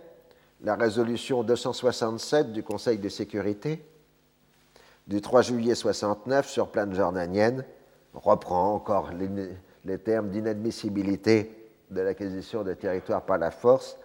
[0.63, 3.83] la résolution 267 du Conseil de sécurité
[5.07, 7.65] du 3 juillet 69 sur plane jordanienne
[8.13, 13.99] reprend encore les, termes d'inadmissibilité de l'acquisition de territoires par la force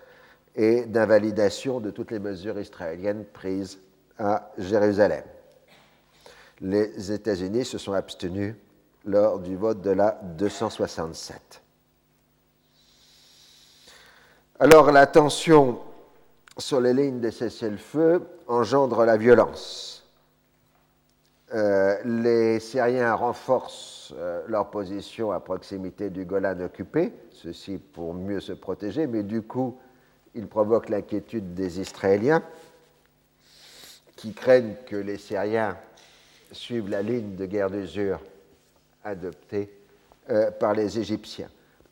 [0.55, 3.79] et d'invalidation de toutes les mesures israéliennes prises
[4.17, 5.23] à Jérusalem.
[6.61, 8.55] Les États-Unis se sont abstenus
[9.05, 11.61] lors du vote de la 267.
[14.59, 15.79] Alors la tension
[16.57, 19.95] sur les lignes de cessez-le-feu engendre la violence.
[21.53, 28.39] Euh, les Syriens renforcent euh, leur position à proximité du Golan occupé, ceci pour mieux
[28.39, 29.77] se protéger, mais du coup,
[30.33, 32.41] ils provoquent l'inquiétude des Israéliens
[34.15, 35.77] qui craignent que les Syriens
[36.51, 38.19] suivent la ligne de guerre d'usure
[39.03, 39.69] adoptée
[40.29, 41.49] euh, par les Égyptiens.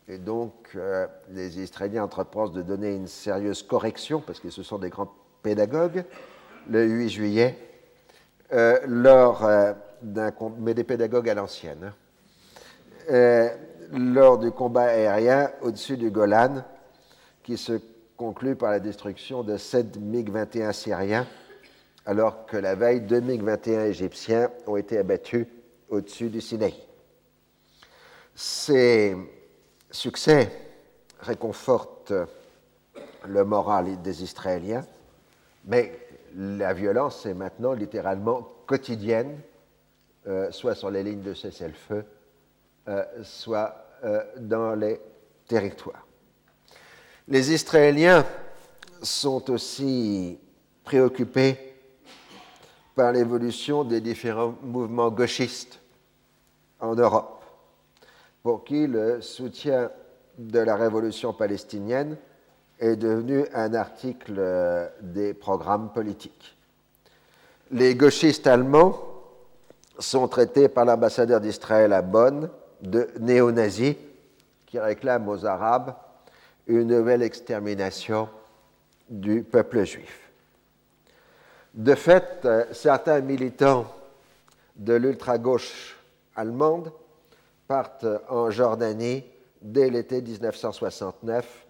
[0.08, 4.78] Et donc, euh, les Israéliens entreprennent de donner une sérieuse correction, parce que ce sont
[4.78, 5.12] des grands
[5.42, 6.04] pédagogues,
[6.68, 7.58] le 8 juillet,
[8.52, 9.48] euh, lors
[10.58, 11.92] mais des pédagogues à l'ancienne,
[13.10, 13.50] hein.
[13.92, 16.62] lors du combat aérien au-dessus du Golan,
[17.42, 17.80] qui se
[18.16, 21.26] conclut par la destruction de 7 MiG-21 syriens,
[22.06, 25.46] alors que la veille, deux MiG-21 égyptiens ont été abattus
[25.88, 26.74] au-dessus du Sinaï.
[28.34, 29.16] Ces
[29.90, 30.50] succès
[31.20, 32.12] réconfortent
[33.26, 34.84] le moral des Israéliens,
[35.64, 35.92] mais
[36.36, 39.38] la violence est maintenant littéralement quotidienne,
[40.26, 42.04] euh, soit sur les lignes de cessez-le-feu,
[42.88, 43.74] euh, soit
[44.04, 45.00] euh, dans les
[45.46, 46.06] territoires.
[47.28, 48.26] Les Israéliens
[49.02, 50.38] sont aussi
[50.82, 51.73] préoccupés
[52.94, 55.80] par l'évolution des différents mouvements gauchistes
[56.80, 57.44] en Europe
[58.42, 59.90] pour qui le soutien
[60.38, 62.16] de la révolution palestinienne
[62.78, 66.56] est devenu un article euh, des programmes politiques.
[67.70, 69.00] Les gauchistes allemands
[69.98, 72.50] sont traités par l'ambassadeur d'Israël à Bonn
[72.82, 73.94] de néo-nazis
[74.66, 75.94] qui réclament aux Arabes
[76.66, 78.28] une nouvelle extermination
[79.08, 80.23] du peuple juif.
[81.74, 83.92] De fait, euh, certains militants
[84.76, 85.96] de l'ultra-gauche
[86.36, 86.92] allemande
[87.66, 89.24] partent en Jordanie
[89.60, 91.66] dès l'été 1969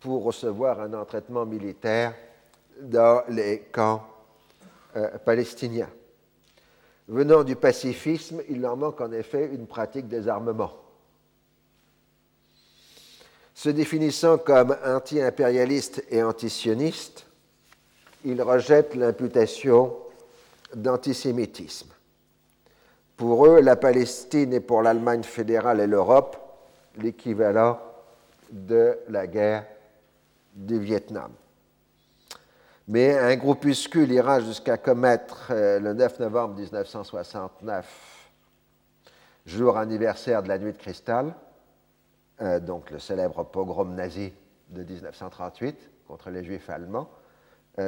[0.00, 2.12] pour recevoir un entraînement militaire
[2.80, 4.04] dans les camps
[4.96, 5.90] euh, palestiniens.
[7.06, 10.74] Venant du pacifisme, il leur manque en effet une pratique des armements.
[13.54, 17.27] Se définissant comme anti-impérialiste et antisioniste,
[18.24, 19.96] ils rejettent l'imputation
[20.74, 21.90] d'antisémitisme.
[23.16, 26.36] Pour eux, la Palestine est pour l'Allemagne fédérale et l'Europe
[26.96, 27.80] l'équivalent
[28.50, 29.66] de la guerre
[30.54, 31.32] du Vietnam.
[32.88, 38.30] Mais un groupuscule ira jusqu'à commettre euh, le 9 novembre 1969,
[39.44, 41.34] jour anniversaire de la nuit de cristal,
[42.40, 44.32] euh, donc le célèbre pogrom nazi
[44.70, 47.10] de 1938 contre les juifs allemands,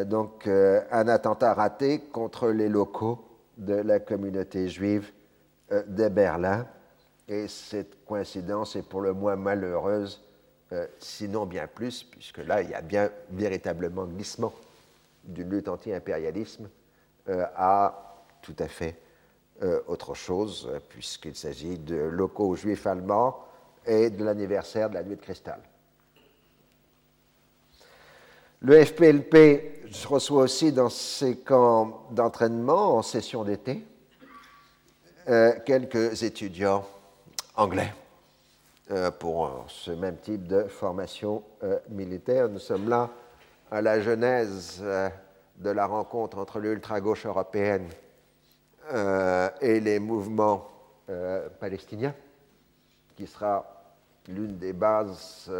[0.06, 3.24] donc un attentat raté contre les locaux
[3.60, 5.12] de la communauté juive
[5.72, 6.66] euh, de Berlin.
[7.28, 10.20] Et cette coïncidence est pour le moins malheureuse,
[10.72, 14.52] euh, sinon bien plus, puisque là, il y a bien véritablement glissement
[15.22, 16.68] d'une lutte anti-impérialisme
[17.28, 18.96] euh, à tout à fait
[19.88, 23.44] autre chose, puisqu'il s'agit de locaux juifs allemands
[23.84, 25.60] et de l'anniversaire de la nuit de cristal.
[28.62, 33.82] Le FPLP reçoit aussi dans ses camps d'entraînement en session d'été
[35.30, 36.86] euh, quelques étudiants
[37.56, 37.90] anglais
[38.90, 41.42] euh, pour euh, ce même type de formation
[41.88, 42.50] militaire.
[42.50, 43.08] Nous sommes là
[43.70, 44.84] à la genèse
[45.56, 47.88] de la rencontre entre l'ultra-gauche européenne
[49.60, 50.68] et les mouvements
[51.60, 52.14] palestiniens,
[53.16, 53.64] qui sera
[54.26, 55.50] l'une des bases